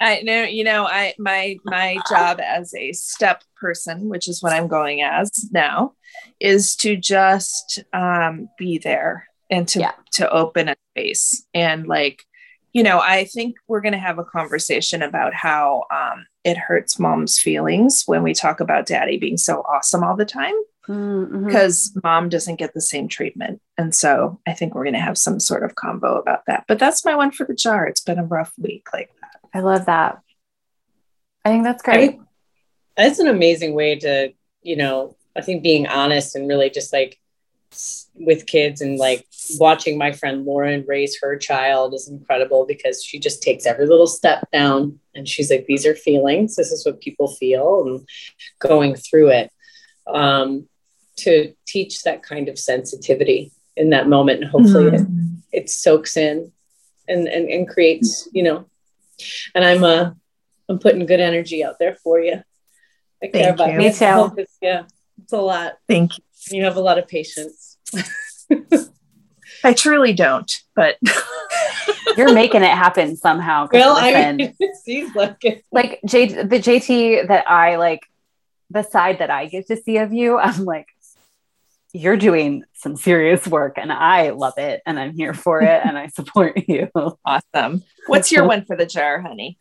[0.00, 4.52] I know, you know, I my my job as a step person, which is what
[4.52, 5.92] I'm going as now,
[6.40, 9.92] is to just um be there and to Yeah.
[10.12, 11.46] to open a space.
[11.54, 12.24] And like,
[12.72, 17.38] you know, I think we're gonna have a conversation about how um it hurts mom's
[17.38, 22.56] feelings when we talk about daddy being so awesome all the time because mom doesn't
[22.56, 23.60] get the same treatment.
[23.78, 26.64] And so I think we're going to have some sort of combo about that.
[26.66, 27.86] But that's my one for the jar.
[27.86, 28.88] It's been a rough week.
[28.92, 30.18] Like, that I love that.
[31.44, 32.18] I think that's great.
[32.18, 32.20] I,
[32.96, 34.32] That's an amazing way to,
[34.62, 37.20] you know, I think being honest and really just like
[37.70, 39.26] s- with kids and like
[39.58, 44.06] watching my friend Lauren raise her child is incredible because she just takes every little
[44.06, 46.54] step down and she's like, these are feelings.
[46.56, 48.08] This is what people feel and
[48.58, 49.50] going through it.
[50.06, 50.68] Um,
[51.16, 55.36] to teach that kind of sensitivity in that moment and hopefully it Mm.
[55.52, 56.52] it soaks in
[57.06, 58.64] and, and and creates you know
[59.54, 60.10] and i'm uh
[60.68, 62.42] i'm putting good energy out there for you
[63.22, 63.78] i care Thank about you.
[63.78, 64.46] Me too.
[64.62, 64.82] yeah
[65.22, 66.24] it's a lot thank you.
[66.50, 67.71] you have a lot of patience
[69.64, 70.96] I truly don't, but
[72.16, 73.68] You're making it happen somehow.
[73.72, 78.00] well listen, i it seems like it like J the JT that I like
[78.70, 80.86] the side that I get to see of you, I'm like,
[81.92, 85.98] you're doing some serious work and I love it and I'm here for it and
[85.98, 86.88] I support you.
[87.24, 87.82] awesome.
[88.06, 89.58] What's your one for the jar, honey?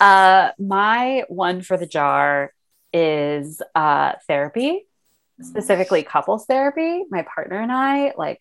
[0.00, 2.52] Uh my one for the jar
[2.92, 4.86] is uh therapy,
[5.42, 7.04] specifically couples therapy.
[7.10, 8.38] My partner and I like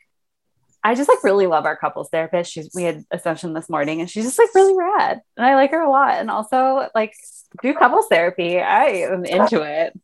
[0.86, 2.52] I just like really love our couples therapist.
[2.52, 5.22] She's we had a session this morning and she's just like really rad.
[5.38, 6.16] And I like her a lot.
[6.20, 7.14] And also like
[7.62, 8.60] do couples therapy.
[8.60, 9.98] I am into it.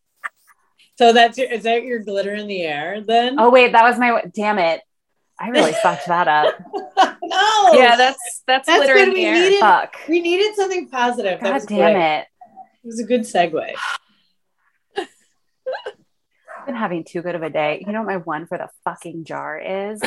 [0.97, 3.99] so that's your, is that your glitter in the air then Oh wait, that was
[3.99, 4.81] my damn it.
[5.39, 6.55] I really fucked that up.
[7.21, 9.07] no Yeah, that's that's, That's glitter good.
[9.09, 9.33] in the We air.
[9.33, 9.95] needed- Fuck.
[10.07, 12.19] we needed something positive that God was damn great.
[12.19, 12.27] it.
[12.83, 13.73] it was a good segue
[16.59, 17.83] I've been having too good of a day.
[17.85, 20.01] You know what my one for the fucking jar is?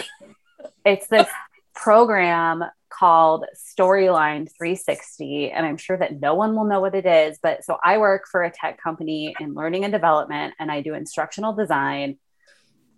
[0.84, 1.28] It's this
[1.74, 5.50] program called Storyline 360.
[5.50, 7.38] And I'm sure that no one will know what it is.
[7.42, 10.92] But so I work for a tech company in learning and development, and I do
[10.92, 12.18] instructional design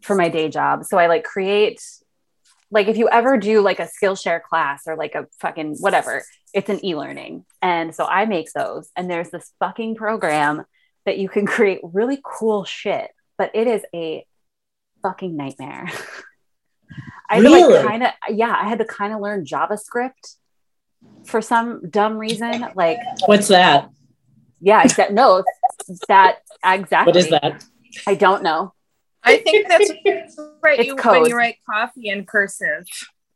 [0.03, 0.85] for my day job.
[0.85, 1.81] So I like create,
[2.73, 6.71] like, if you ever do like a Skillshare class or like a fucking whatever, it's
[6.71, 7.45] an e learning.
[7.63, 8.91] And so I make those.
[8.97, 10.65] And there's this fucking program
[11.07, 14.27] that you can create really cool shit, but it is a
[15.03, 15.91] fucking nightmare.
[17.31, 17.75] I had to Really?
[17.75, 20.37] like kind of yeah, I had to kind of learn JavaScript
[21.25, 22.67] for some dumb reason.
[22.75, 23.91] Like, what's that
[24.61, 25.45] yeah, except no,
[26.09, 27.11] that exactly.
[27.11, 27.65] what is that
[28.07, 28.73] I don't know.
[29.23, 29.91] I think that's
[30.63, 30.79] right.
[30.79, 32.87] It's You, when you write coffee in cursive.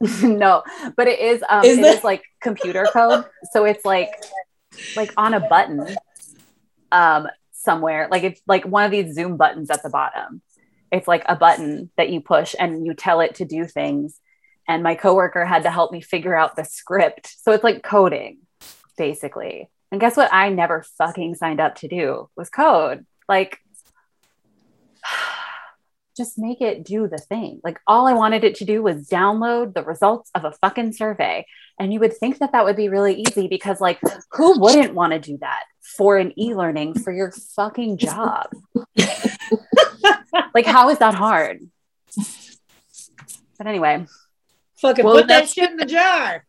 [0.22, 0.62] no,
[0.96, 3.24] but it is um Is it that- is like computer code.
[3.52, 4.10] So it's like
[4.96, 5.96] like on a button
[6.92, 7.28] um
[7.58, 8.08] somewhere.
[8.10, 10.42] Like it's like one of these Zoom buttons at the bottom.
[10.90, 14.20] It's like a button that you push and you tell it to do things.
[14.66, 17.34] And my coworker had to help me figure out the script.
[17.40, 18.38] So it's like coding,
[18.96, 19.68] basically.
[19.90, 20.32] And guess what?
[20.32, 23.06] I never fucking signed up to do was code.
[23.28, 23.58] Like,
[26.16, 27.60] just make it do the thing.
[27.62, 31.46] Like, all I wanted it to do was download the results of a fucking survey.
[31.78, 34.00] And you would think that that would be really easy because, like,
[34.32, 35.64] who wouldn't want to do that
[35.96, 38.48] for an e learning for your fucking job?
[40.54, 41.60] like, how is that hard?
[43.58, 44.06] But anyway,
[44.80, 46.44] fucking Well, put that shit in the jar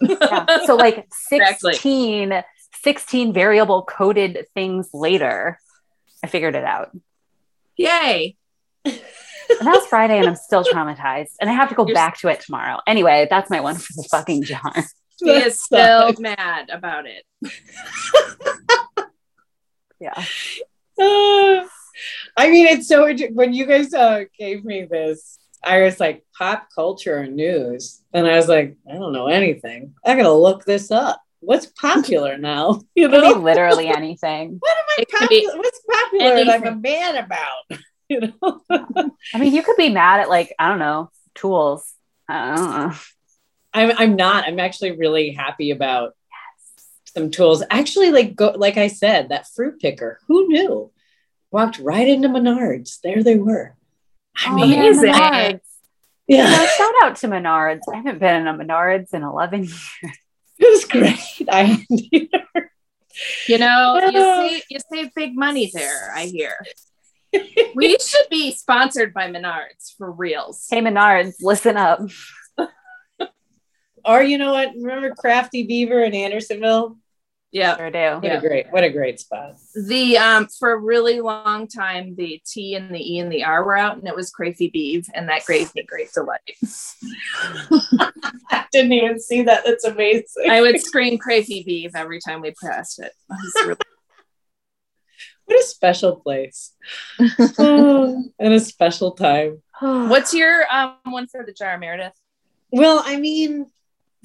[0.00, 0.58] yeah.
[0.66, 1.72] so like Exactly.
[1.72, 2.42] 16,
[2.82, 5.58] 16 variable coded things later,
[6.22, 6.90] I figured it out.
[7.76, 8.36] Yay.
[8.84, 9.00] And
[9.60, 11.32] that's Friday, and I'm still traumatized.
[11.40, 12.78] And I have to go You're- back to it tomorrow.
[12.86, 14.72] Anyway, that's my one for the fucking jar.
[15.20, 17.24] He That is still mad about it.
[20.00, 20.12] Yeah.
[21.00, 21.64] Uh,
[22.36, 26.68] I mean, it's so when you guys uh, gave me this, I was like pop
[26.74, 28.02] culture and news.
[28.12, 29.94] And I was like, I don't know anything.
[30.04, 31.20] I gotta look this up.
[31.40, 32.80] What's popular now?
[32.94, 34.56] You know, literally anything.
[34.60, 35.52] what am I It could popular?
[35.52, 37.80] be What's popular and I'm a man about?
[38.08, 41.90] You know, I mean, you could be mad at like, I don't know, tools.
[42.28, 42.92] I don't know.
[43.74, 44.44] I'm I'm not.
[44.46, 46.14] I'm actually really happy about
[47.14, 47.62] some tools.
[47.70, 50.20] Actually, like go like I said, that fruit picker.
[50.28, 50.90] Who knew?
[51.50, 53.00] Walked right into Menards.
[53.02, 53.76] There they were.
[54.36, 55.12] I Oh, mean, amazing.
[55.12, 55.60] Menards.
[56.26, 57.80] yeah, Yeah, shout out to Menards.
[57.92, 59.90] I haven't been in a Menards in 11 years.
[60.58, 61.48] it was great.
[61.48, 62.70] I hadn't either.
[63.46, 66.12] You know, you save you save big money there.
[66.16, 66.56] I hear.
[67.76, 70.66] we should be sponsored by Menards for reals.
[70.70, 72.00] Hey, Menards, listen up.
[74.04, 74.72] Or you know what?
[74.74, 76.98] Remember Crafty Beaver in Andersonville?
[77.52, 77.76] Yeah.
[77.76, 78.18] Sure do.
[78.20, 79.54] What a great, what a great spot.
[79.86, 83.64] The um for a really long time the T and the E and the R
[83.64, 86.40] were out and it was Crazy Beeve and that gave me great delight.
[87.40, 89.64] I didn't even see that.
[89.64, 90.50] That's amazing.
[90.50, 93.12] I would scream Crazy Beeve every time we passed it.
[93.30, 93.76] It really-
[95.44, 96.72] what a special place.
[97.58, 99.62] Oh, and a special time.
[99.80, 102.14] What's your um one for the jar, Meredith?
[102.72, 103.66] Well, I mean,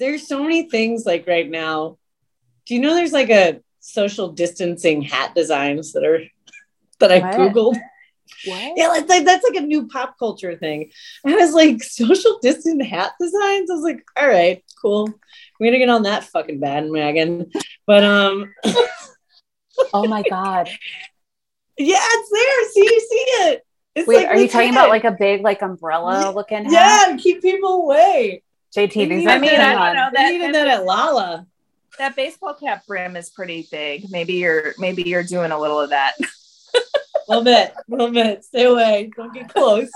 [0.00, 1.98] there's so many things like right now.
[2.66, 6.20] Do you know there's like a social distancing hat designs that are
[6.98, 7.34] that I What?
[7.36, 7.78] googled?
[8.46, 8.72] What?
[8.76, 10.90] Yeah, like, like that's like a new pop culture thing.
[11.26, 13.70] I was like, social distance hat designs.
[13.70, 15.08] I was like, all right, cool.
[15.58, 17.50] We're gonna get on that fucking bandwagon.
[17.86, 18.52] But um,
[19.92, 20.68] Oh my God.
[21.78, 22.70] yeah, it's there.
[22.70, 23.66] See, you see it.
[23.94, 26.72] It's Wait, like are you talking about like a big, like umbrella looking hat?
[27.10, 28.42] Yeah, keep people away.
[28.76, 30.10] JT, I these mean, I mean, hang I don't know.
[30.14, 31.46] That- even that at Lala.
[31.98, 34.10] That baseball cap brim is pretty big.
[34.10, 36.14] Maybe you're maybe you're doing a little of that.
[36.18, 36.78] A
[37.28, 38.44] little bit, a little bit.
[38.44, 39.10] Stay away.
[39.16, 39.90] Don't get close.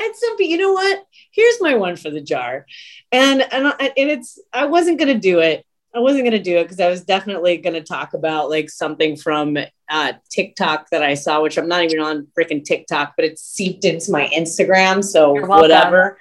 [0.00, 1.04] And so, but you know what?
[1.30, 2.66] Here's my one for the jar,
[3.12, 5.64] and and I- and it's I wasn't gonna do it.
[5.94, 9.56] I wasn't gonna do it because I was definitely gonna talk about like something from
[9.88, 13.84] uh, TikTok that I saw, which I'm not even on freaking TikTok, but it's seeped
[13.84, 15.04] into my Instagram.
[15.04, 16.18] So You're whatever.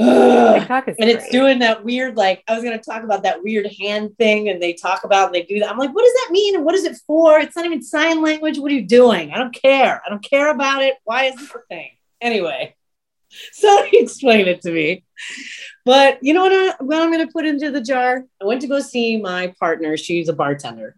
[0.00, 0.58] Ugh.
[0.60, 1.32] TikTok is and it's great.
[1.32, 4.62] doing that weird like i was going to talk about that weird hand thing and
[4.62, 5.70] they talk about and they do that.
[5.70, 6.54] I'm like what does that mean?
[6.54, 7.38] And what is it for?
[7.38, 8.58] It's not even sign language.
[8.58, 9.32] What are you doing?
[9.32, 10.00] I don't care.
[10.04, 10.94] I don't care about it.
[11.04, 11.90] Why is this a thing?
[12.20, 12.74] Anyway
[13.52, 15.04] so he explained it to me.
[15.84, 18.24] But you know what, I, what i'm going to put into the jar?
[18.40, 19.96] I went to go see my partner.
[19.96, 20.96] She's a bartender.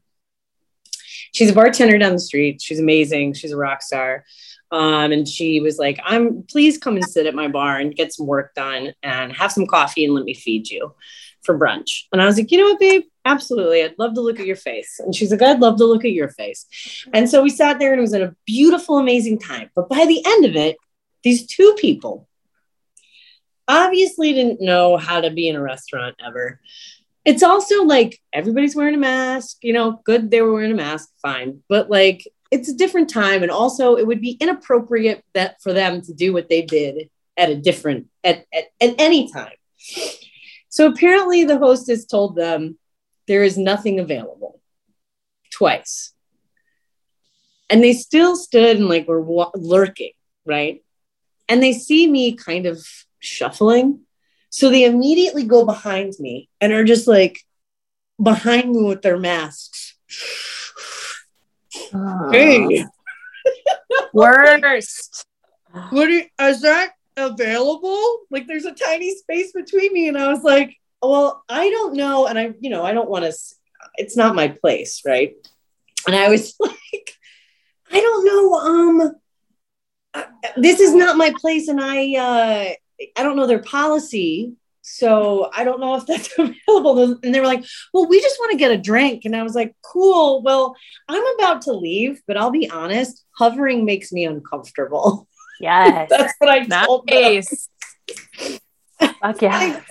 [1.33, 2.61] She's a bartender down the street.
[2.61, 3.35] She's amazing.
[3.35, 4.25] She's a rock star
[4.73, 8.12] um, and she was like, I'm please come and sit at my bar and get
[8.12, 10.95] some work done and have some coffee and let me feed you
[11.43, 12.05] for brunch.
[12.11, 13.03] And I was like, you know what, babe?
[13.27, 13.83] Absolutely.
[13.83, 14.99] I'd love to look at your face.
[14.99, 17.07] And she's like, I'd love to look at your face.
[17.12, 19.70] And so we sat there and it was a beautiful, amazing time.
[19.75, 20.77] But by the end of it,
[21.23, 22.29] these two people
[23.68, 26.61] obviously didn't know how to be in a restaurant ever.
[27.25, 31.11] It's also like everybody's wearing a mask, you know, good they were wearing a mask,
[31.20, 31.62] fine.
[31.68, 36.03] But like it's a different time and also it would be inappropriate that for them
[36.03, 39.57] to do what they did at a different at, at, at any time.
[40.69, 42.79] So apparently the hostess told them
[43.27, 44.61] there is nothing available.
[45.51, 46.13] Twice.
[47.69, 50.13] And they still stood and like were wa- lurking
[50.45, 50.83] right?
[51.49, 52.85] And they see me kind of
[53.21, 54.01] shuffling.
[54.51, 57.41] So they immediately go behind me and are just like
[58.23, 59.97] behind me with their masks
[62.30, 62.84] hey
[64.12, 65.26] Worst.
[65.90, 68.20] what are, is that available?
[68.30, 70.09] Like there's a tiny space between me.
[70.09, 72.26] And I was like, well, I don't know.
[72.26, 73.32] And I, you know, I don't want to,
[73.97, 75.03] it's not my place.
[75.07, 75.34] Right.
[76.07, 77.16] And I was like,
[77.90, 78.55] I don't know.
[78.55, 79.12] Um,
[80.14, 80.24] uh,
[80.57, 81.68] this is not my place.
[81.68, 82.72] And I, uh,
[83.16, 84.55] I don't know their policy.
[84.83, 87.18] So I don't know if that's available.
[87.22, 87.64] And they were like,
[87.95, 89.24] well, we just want to get a drink.
[89.24, 90.43] And I was like, cool.
[90.43, 90.76] Well,
[91.09, 95.28] I'm about to leave, but I'll be honest, hovering makes me uncomfortable.
[95.61, 96.09] Yes.
[96.11, 97.22] That's what I told them.
[97.22, 97.68] Nice.
[98.99, 99.59] Fuck yeah.
[99.59, 99.85] Like,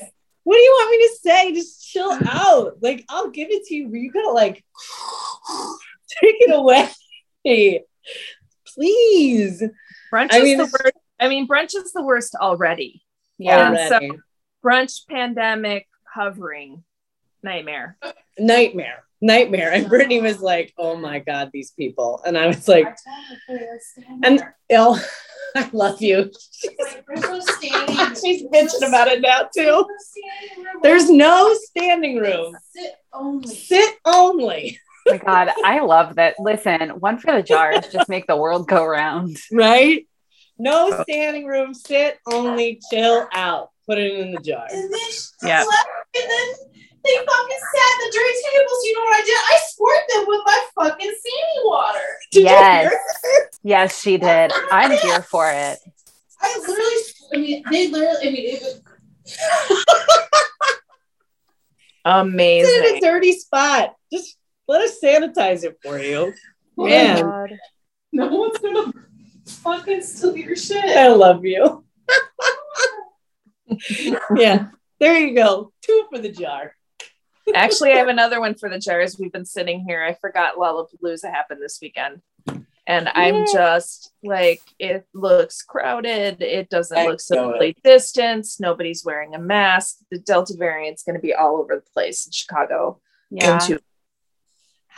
[0.43, 1.53] what do you want me to say?
[1.53, 2.77] Just chill out.
[2.81, 4.55] Like, I'll give it to you, but you gotta like
[6.21, 6.89] take it away.
[8.75, 9.63] Please.
[10.13, 10.95] Brunch I is mean, the worst.
[11.19, 13.03] I mean, brunch is the worst already.
[13.37, 13.69] Yeah.
[13.69, 14.11] And so- Already.
[14.63, 16.83] Brunch, pandemic, hovering,
[17.43, 17.97] nightmare.
[18.37, 19.03] Nightmare.
[19.21, 19.71] Nightmare.
[19.71, 22.21] And Brittany was like, oh my God, these people.
[22.25, 22.87] And I was like,
[24.23, 24.99] and Elle,
[25.55, 26.31] I love you.
[26.63, 29.85] She's bitching about it now too.
[30.81, 32.55] There's no standing room.
[33.45, 34.79] Sit only.
[35.07, 35.49] Oh my God.
[35.63, 36.35] I love that.
[36.39, 39.37] Listen, one for the jars, just make the world go round.
[39.51, 40.07] right?
[40.57, 43.70] No standing room, sit only, chill out.
[43.91, 44.65] Put it in the jar.
[44.71, 45.09] And then,
[45.43, 45.59] Yeah.
[45.63, 45.67] and
[46.13, 46.47] then
[47.03, 48.85] they fucking sat at the dirty tables.
[48.85, 49.35] You know what I did?
[49.35, 51.99] I squirt them with my fucking Sandy water.
[52.31, 52.79] Did you Yes.
[52.83, 52.89] hear
[53.23, 53.49] that?
[53.63, 54.53] Yes, she did.
[54.71, 55.77] I'm here for it.
[56.41, 58.81] I literally, I mean, they literally, I mean, it was
[62.73, 63.93] Sit in a dirty spot.
[64.13, 64.37] Just
[64.69, 66.33] let us sanitize it for you.
[66.77, 67.57] Oh my Man, God.
[68.13, 68.93] no one's gonna
[69.45, 70.85] fucking steal your shit.
[70.85, 71.83] I love you.
[74.35, 74.67] yeah,
[74.99, 75.71] there you go.
[75.81, 76.75] Two for the jar.
[77.53, 79.17] Actually, I have another one for the jars.
[79.19, 80.03] We've been sitting here.
[80.03, 82.21] I forgot Lollapalooza happened this weekend.
[82.87, 86.41] And I'm just like, it looks crowded.
[86.41, 88.59] It doesn't I look know socially distanced.
[88.59, 89.97] Nobody's wearing a mask.
[90.11, 92.99] The Delta variant's going to be all over the place in Chicago.
[93.29, 93.53] Yeah.
[93.53, 93.81] Into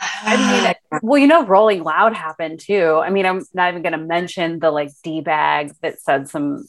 [0.00, 3.00] I mean, Well, you know, Rolling Loud happened too.
[3.02, 6.66] I mean, I'm not even going to mention the like D bag that said some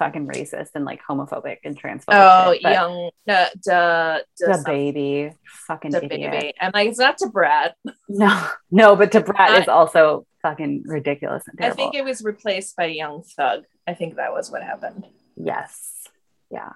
[0.00, 2.06] fucking racist and like homophobic and transphobic.
[2.08, 6.32] oh, shit, young, da, da, da, the baby, fucking da idiot.
[6.32, 6.54] baby.
[6.60, 7.76] I'm like, it's not Da Brat.
[8.08, 12.24] No, no, but Da Brat I- is also fucking ridiculous and I think it was
[12.24, 13.64] replaced by Young Thug.
[13.86, 15.06] I think that was what happened.
[15.36, 16.08] yes,
[16.50, 16.72] yeah.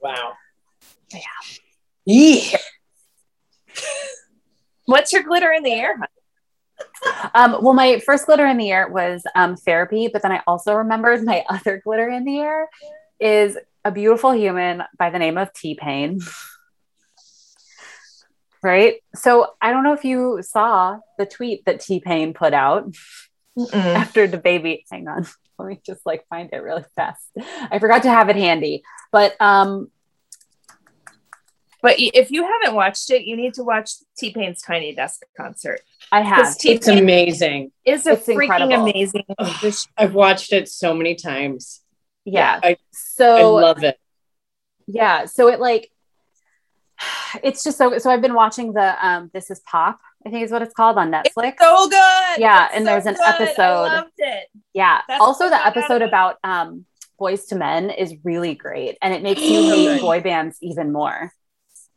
[0.00, 0.34] Wow.
[1.12, 1.20] Yeah.
[2.04, 2.58] Yeah.
[4.84, 5.96] What's your glitter in the air?
[7.34, 10.74] Um, well, my first glitter in the air was um, therapy, but then I also
[10.74, 12.68] remembered my other glitter in the air
[13.20, 16.20] is a beautiful human by the name of T Pain.
[18.62, 18.96] Right.
[19.14, 22.90] So I don't know if you saw the tweet that T Pain put out
[23.56, 23.72] Mm-mm.
[23.72, 24.82] after DaBaby.
[24.90, 25.26] Hang on.
[25.58, 27.30] Let me just like find it really fast.
[27.38, 28.82] I forgot to have it handy.
[29.12, 29.90] But um
[31.82, 35.80] But if you haven't watched it, you need to watch T Pain's Tiny Desk concert.
[36.10, 36.38] I have.
[36.38, 37.72] Because T It's amazing.
[37.84, 38.88] is a It's freaking incredible.
[38.90, 39.24] amazing.
[39.38, 39.92] musician.
[39.96, 41.82] I've watched it so many times.
[42.24, 42.58] Yeah.
[42.62, 42.76] I-
[43.20, 43.98] I love it.
[44.86, 45.90] yeah so it like
[47.42, 50.50] it's just so so i've been watching the um this is pop i think is
[50.52, 52.38] what it's called on netflix So good.
[52.38, 53.22] Yeah, It's and so there's an good.
[53.24, 54.48] I episode- loved it.
[54.74, 56.84] yeah That's also the episode about um
[57.20, 61.32] Boyz II Men is really great and it makes you hate boy bands even more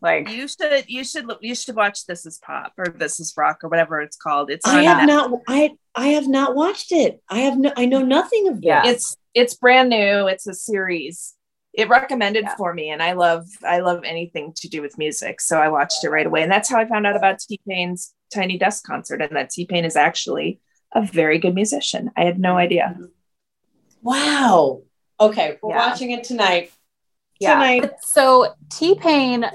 [0.02, 3.64] like You should you should you should watch This Is Pop or This Is Rock
[3.64, 4.50] or whatever it's called.
[4.50, 5.32] It's I have Net- not.
[5.48, 7.22] I I have not watched it.
[7.30, 7.58] I have.
[7.58, 8.66] No, I know nothing of this.
[8.66, 8.86] Yeah.
[8.88, 10.28] It's it's brand new.
[10.28, 11.36] It's a series.
[11.74, 12.56] It recommended Yeah.
[12.56, 16.04] for me, and I love I love anything to do with music, so I watched
[16.04, 16.42] it right away.
[16.44, 19.66] And that's how I found out about T Pain's Tiny Desk concert, and that T
[19.66, 20.60] Pain is actually
[20.94, 22.10] a very good musician.
[22.18, 22.98] I had no idea.
[24.02, 24.82] Wow.
[25.20, 25.90] Okay, we're Yeah.
[25.90, 26.72] watching it tonight.
[27.40, 27.92] yeah Tonight.
[28.02, 29.46] So t-pain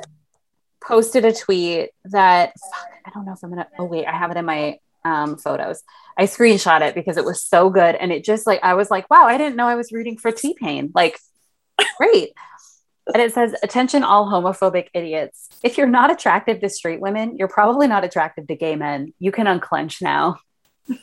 [0.86, 4.30] posted a tweet that fuck, i don't know if i'm gonna oh wait i have
[4.30, 5.82] it in my um photos.
[6.16, 9.08] I screenshot it because it was so good and it just like i was like
[9.10, 10.92] wow i didn't know i was rooting for t-pain.
[10.94, 11.18] Like
[11.98, 12.32] great.
[13.12, 15.50] And it says attention all homophobic idiots.
[15.62, 19.12] If you're not attractive to straight women you're probably not attractive to gay men.
[19.18, 20.38] You can unclench now.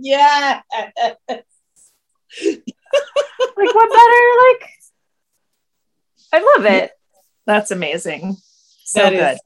[0.00, 0.60] Yeah.
[3.56, 4.68] like what better like
[6.32, 6.92] i love it
[7.46, 8.36] That's amazing.
[8.84, 9.38] So That good.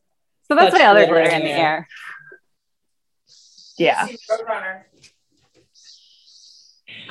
[0.49, 1.89] so that's my other glitter in the air
[3.79, 4.07] Yeah.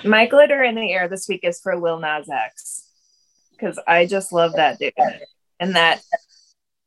[0.04, 2.88] My glitter in the air this week is for Lil Nas X
[3.52, 4.94] because I just love that dude
[5.60, 6.02] and that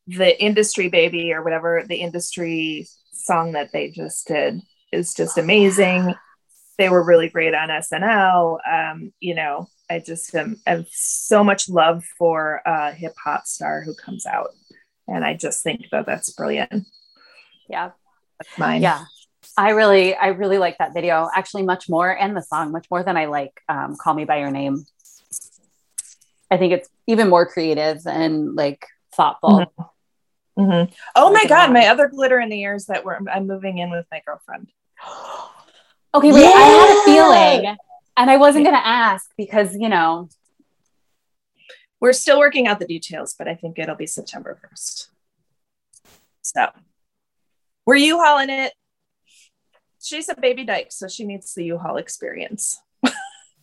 [0.07, 4.61] the industry baby or whatever the industry song that they just did
[4.93, 6.15] is just amazing.
[6.79, 8.59] They were really great on SNL.
[8.71, 13.83] Um, you know, I just am, have so much love for a hip hop star
[13.83, 14.51] who comes out,
[15.07, 16.87] and I just think that that's brilliant.
[17.69, 17.91] yeah
[18.39, 18.83] That's mine.
[18.83, 19.05] yeah
[19.57, 23.03] i really i really like that video actually much more and the song much more
[23.03, 24.85] than i like um, call me by your name
[26.51, 29.65] i think it's even more creative and like thoughtful
[30.59, 30.93] Mhm.
[31.15, 33.79] Oh my god, a my other glitter in the ear is that we're, I'm moving
[33.79, 34.67] in with my girlfriend.
[36.15, 37.77] okay wait i had a feeling
[38.19, 40.29] and i wasn't gonna ask because you know
[42.01, 45.09] We're still working out the details, but I think it'll be September 1st.
[46.43, 46.63] So
[47.87, 48.73] we're U-Hauling it.
[50.01, 52.81] She's a baby dyke, so she needs the U-Haul experience.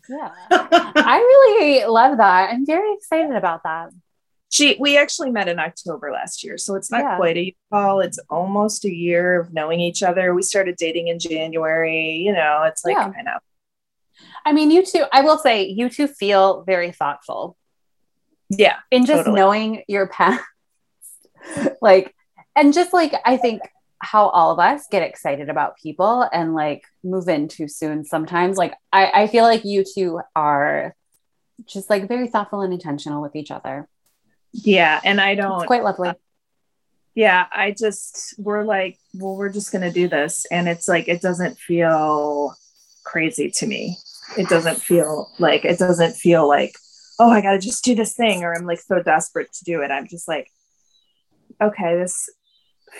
[0.09, 3.89] yeah i really love that i'm very excited about that
[4.55, 7.17] She we actually met in October last year, so it's not Yeah.
[7.21, 8.01] quite a U-Haul.
[8.07, 10.25] It's almost a year of knowing each other.
[10.39, 13.11] We started dating in January, you know, it's like Yeah.
[13.17, 13.39] kind of
[14.45, 17.57] i mean you two i will say you two feel very thoughtful
[18.49, 18.77] yeah.
[18.91, 19.35] in just Totally.
[19.35, 20.43] knowing your past
[21.81, 22.13] like
[22.55, 23.61] and just like i think
[23.99, 28.57] how all of us get excited about people and like move in too soon sometimes.
[28.57, 30.95] Like I, I feel like you two are
[31.65, 33.87] just like very thoughtful and intentional with each other.
[34.51, 35.01] Yeah.
[35.03, 36.09] And I don't It's quite lovely.
[36.09, 36.13] Uh,
[37.17, 41.21] yeah i just we're like well we're just gonna do this and it's like it
[41.21, 42.53] doesn't feel
[43.05, 43.97] crazy to me
[44.37, 46.73] it doesn't feel like it doesn't feel like
[47.19, 49.91] oh i gotta just do this thing or i'm like so desperate to do it
[49.91, 50.49] i'm just like
[51.61, 52.29] okay this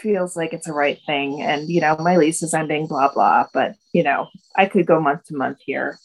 [0.02, 3.46] feels like it's a right thing and you know my lease is ending blah blah
[3.54, 5.98] but you know i could go month to month here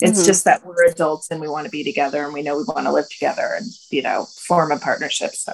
[0.00, 0.26] it's Mhm.
[0.26, 2.86] just that we're adults and we want to be together and we know we want
[2.86, 5.52] to live together and you know form a partnership so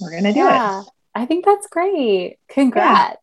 [0.00, 0.82] we're gonna do it yeah.
[1.14, 2.38] I think that's great.
[2.48, 3.18] Congrats.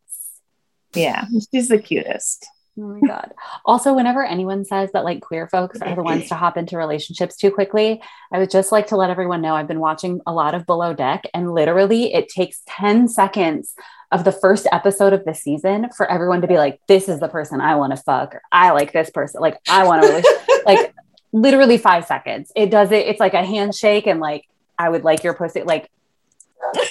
[0.93, 2.45] Yeah, she's the cutest.
[2.77, 3.33] Oh my God.
[3.65, 7.35] Also, whenever anyone says that like queer folks are the ones to hop into relationships
[7.35, 8.01] too quickly,
[8.31, 10.93] I would just like to let everyone know I've been watching a lot of Below
[10.93, 13.73] Deck, and literally it takes 10 seconds
[14.11, 17.27] of the first episode of the season for everyone to be like, this is the
[17.27, 19.41] person I want to fuck, or I like this person.
[19.41, 20.93] Like, I want to, like,
[21.31, 22.51] literally five seconds.
[22.55, 23.07] It does it.
[23.07, 24.45] It's like a handshake, and like,
[24.77, 25.63] I would like your pussy.
[25.63, 25.89] Like,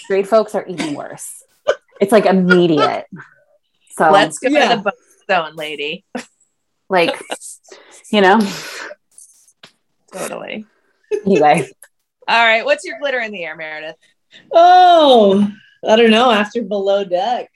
[0.05, 1.43] straight folks are even worse.
[2.01, 3.07] It's like immediate.
[3.97, 4.69] So Let's go Yeah.
[4.69, 4.93] to the bone
[5.31, 6.05] zone, lady.
[6.89, 7.15] like
[8.11, 8.41] you know
[10.13, 10.65] Totally.
[11.13, 11.69] anyway
[12.27, 12.65] All right.
[12.65, 13.97] What's your glitter in the air, Meredith?
[14.53, 15.51] Oh,
[15.87, 16.31] I don't know.
[16.31, 17.51] After Below Deck.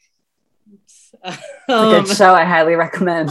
[0.72, 1.38] it's a
[1.68, 3.30] Um, good show i highly recommend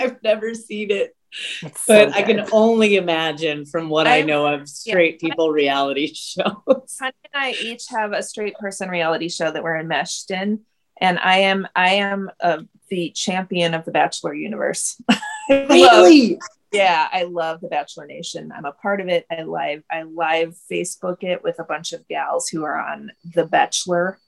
[0.00, 1.16] I've never seen it,
[1.62, 5.50] it's so but I can only imagine from what I, I- know of straight people
[5.50, 6.96] reality shows.
[7.00, 10.60] Honey and I each have a straight person reality show that we're enmeshed in,
[11.00, 15.00] and I am I am uh, the champion of the Bachelor universe.
[15.50, 16.38] I love-
[16.72, 18.52] yeah, I love the Bachelor Nation.
[18.54, 19.24] I'm a part of it.
[19.30, 23.46] I live I live Facebook it with a bunch of gals who are on the
[23.46, 24.18] Bachelor.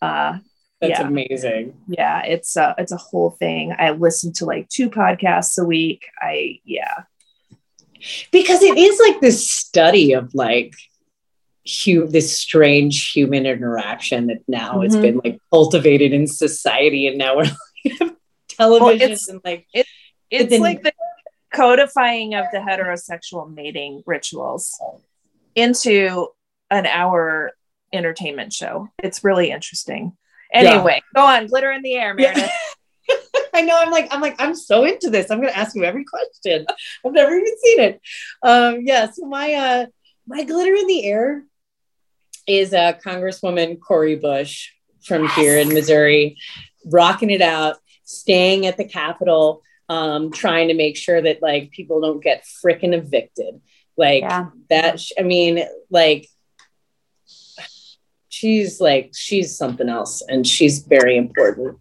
[0.00, 0.38] Uh,
[0.80, 1.06] That's Yeah.
[1.06, 1.74] amazing.
[1.88, 3.74] yeah, it's a it's a whole thing.
[3.78, 6.06] I listen to like two podcasts a week.
[6.22, 7.02] I yeah.
[8.30, 10.74] Because it is like this study of like
[11.84, 15.02] hu- this strange human interaction that now has Mhm.
[15.02, 17.44] been like cultivated in society, and now we're
[17.84, 18.12] like
[18.48, 19.66] television it's- and like
[20.30, 20.92] It's then- like the
[21.52, 24.78] codifying of the heterosexual mating rituals
[25.54, 26.28] into
[26.70, 27.52] an hour
[27.92, 28.88] entertainment show.
[28.98, 30.16] It's really interesting.
[30.52, 31.46] Anyway, go on.
[31.46, 32.50] Glitter in the air, Meredith.
[33.54, 33.76] I know.
[33.78, 35.30] I'm like, I'm like, I'm so into this.
[35.30, 36.66] I'm going to ask you every question.
[37.04, 38.00] I've never even seen it.
[38.42, 39.10] Um, yeah.
[39.10, 39.86] So my uh,
[40.26, 41.44] my glitter in the air
[42.46, 44.70] is uh, Congresswoman Cori Bush
[45.02, 46.36] from here in Missouri,
[46.86, 52.00] rocking it out, staying at the Capitol, um, trying to make sure that like people
[52.00, 53.60] don't get frickin' evicted.
[53.96, 55.00] Like yeah that.
[55.00, 56.28] sh- I mean, like
[58.28, 61.78] she's like she's something else, and she's very important.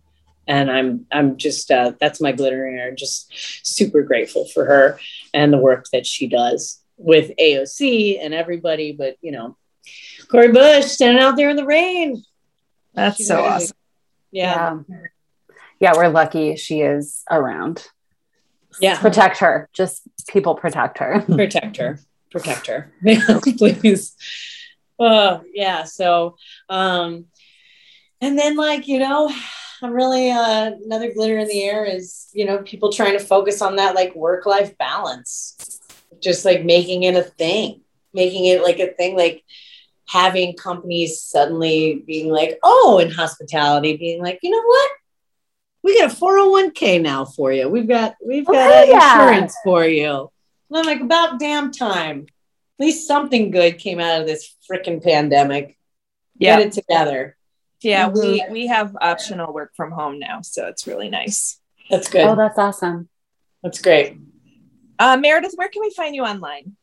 [0.48, 2.94] And I'm I'm just uh, that's my glitter in air.
[2.94, 3.31] Just
[3.65, 4.99] super grateful for her
[5.34, 8.91] and the work that she does with AOC and everybody.
[8.91, 9.57] But you know,
[10.34, 12.23] Cori Bush standing out there in the rain.
[12.95, 13.53] That's She's so amazing.
[13.55, 13.77] awesome.
[14.31, 14.97] Yeah, yeah.
[15.80, 17.88] Yeah we're lucky she is around.
[18.81, 18.99] Yeah.
[18.99, 19.69] protect her.
[19.73, 21.22] Just people protect her.
[21.27, 21.99] Protect her.
[22.31, 22.91] Protect her.
[23.43, 24.15] Please.
[24.97, 26.35] Oh, yeah so
[26.68, 27.26] um
[28.19, 29.31] and then like you know
[29.81, 33.61] i'm really uh another glitter in the air is you know people trying to focus
[33.61, 35.80] on that like work life balance.
[36.19, 37.81] Just like making it a thing.
[38.15, 39.43] Making it like a thing like
[40.14, 44.91] having companies suddenly being like oh in hospitality being like you know what
[45.84, 49.14] we got a 401k now for you we've got we've Oh, got hell uh, yeah.
[49.30, 50.30] insurance for you
[50.69, 52.26] and I'm like, about damn time.
[52.80, 55.77] At least something good came out of this freaking pandemic.
[56.40, 56.57] Yeah.
[56.57, 57.38] Get it together.
[57.81, 58.49] Yeah, we Mhm.
[58.52, 61.60] we have optional work from home now, so it's really nice.
[61.91, 62.26] That's good.
[62.26, 63.07] oh that's awesome
[63.61, 64.18] That's great.
[64.98, 66.76] Uh, Meredith, where can we find you online?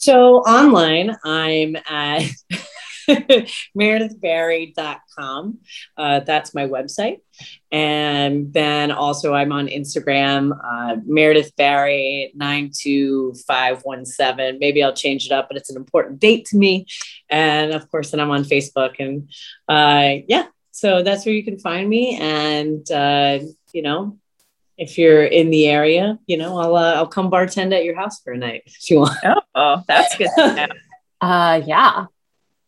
[0.00, 2.22] So online, I'm at
[3.78, 5.58] meredithbarry.com.
[5.94, 7.18] Uh, that's my website.
[7.70, 14.58] And then also I'm on Instagram, uh, Meredith Barry 92517.
[14.58, 16.86] Maybe I'll change it up, but it's an important date to me.
[17.28, 18.94] And of course, then I'm on Facebook.
[18.98, 19.28] And
[19.68, 22.16] uh, yeah, so that's where you can find me.
[22.18, 23.40] And, uh,
[23.74, 24.16] you know,
[24.80, 28.20] if you're in the area, you know, I'll uh, I'll come bartend at your house
[28.20, 29.18] for a night if you want.
[29.22, 30.30] Oh, oh that's good.
[30.36, 30.66] To know.
[31.20, 32.06] uh yeah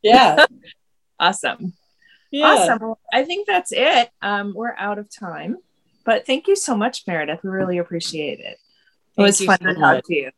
[0.03, 0.45] Yeah.
[1.19, 1.73] awesome.
[2.31, 2.47] Yeah.
[2.47, 2.79] Awesome.
[2.81, 4.11] Well, I think that's it.
[4.21, 5.57] Um, we're out of time,
[6.05, 7.41] but thank you so much, Meredith.
[7.43, 8.45] We really appreciate it.
[8.45, 8.59] It
[9.17, 10.31] Thank was fun so to talk to you.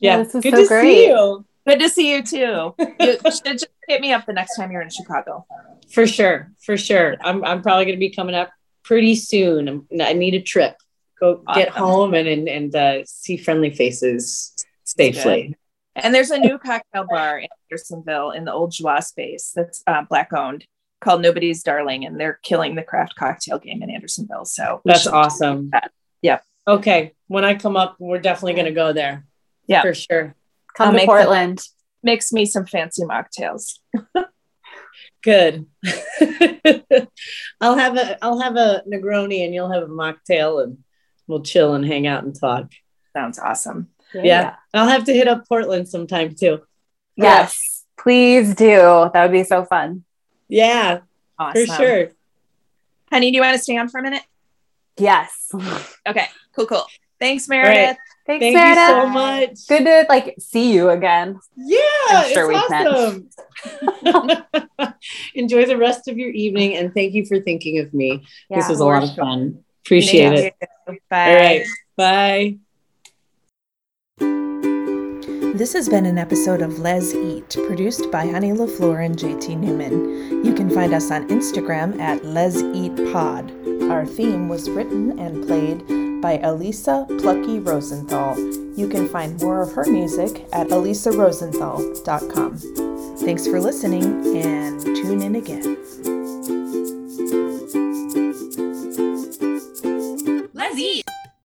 [0.00, 0.18] Yeah.
[0.22, 0.82] This was Good so to great.
[0.82, 1.46] see you.
[1.66, 2.74] Good to see you too.
[3.00, 5.46] You should just hit me up the next time you're in Chicago.
[5.90, 7.16] For sure, for sure.
[7.22, 8.50] I'm I'm probably going to be coming up
[8.84, 9.68] pretty soon.
[9.68, 10.76] I'm, I need a trip.
[11.20, 11.82] Go get Awesome.
[11.82, 14.54] home and and, and uh, see friendly faces
[14.84, 15.56] safely.
[15.96, 20.02] And there's a new cocktail bar in Andersonville in the old Joie space that's uh,
[20.08, 20.64] black owned
[21.00, 24.44] called Nobody's Darling, and they're killing the craft cocktail game in Andersonville.
[24.44, 25.70] So That's awesome.
[25.70, 25.90] that.
[26.22, 26.42] Yep.
[26.68, 29.24] Okay, when I come up, we're definitely going to go there.
[29.66, 29.82] Yeah.
[29.82, 30.34] for sure.
[30.76, 31.62] Come I'll to make Portland.
[32.02, 33.78] Mix me some fancy mocktails.
[35.22, 35.66] Good.
[37.60, 40.78] I'll have a I'll have a Negroni and you'll have a mocktail and
[41.28, 42.72] we'll chill and hang out and talk.
[43.12, 43.88] Sounds awesome.
[44.14, 44.56] Yeah.
[44.74, 46.62] I'll have to hit up Portland sometime too.
[47.16, 47.84] Yes.
[47.98, 49.10] Please do.
[49.12, 50.04] That would be so fun.
[50.48, 51.00] Yeah,
[51.38, 51.66] Awesome.
[51.66, 52.08] for sure.
[53.12, 54.22] Honey, do you want to stay on for a minute?
[54.96, 55.52] Yes.
[56.08, 56.26] Okay,
[56.56, 56.84] cool, cool.
[57.20, 57.98] Thanks, Meredith.
[58.26, 58.88] Thanks, Thank Meredith.
[58.88, 59.66] you so much.
[59.68, 61.38] Good to like see you again.
[61.56, 61.78] Yeah,
[62.10, 63.28] I'm sure it's we've awesome.
[65.34, 68.24] Enjoy the rest of your evening and thank you for thinking of me.
[68.48, 69.62] this was a lot of fun.
[69.88, 70.68] Appreciate Thank it.
[70.86, 70.98] you.
[71.08, 71.30] Bye.
[71.30, 71.66] All right.
[71.96, 72.58] Bye.
[75.56, 80.44] This has been an episode of Les Eat, produced by Honey LaFleur and JT Newman.
[80.44, 83.50] You can find us on Instagram at Les Eat Pod.
[83.90, 88.38] Our theme was written and played by Elisa Plucky Rosenthal.
[88.76, 92.58] You can find more of her music at elisarosenthal.com.
[93.20, 95.78] Thanks for listening and tune in again.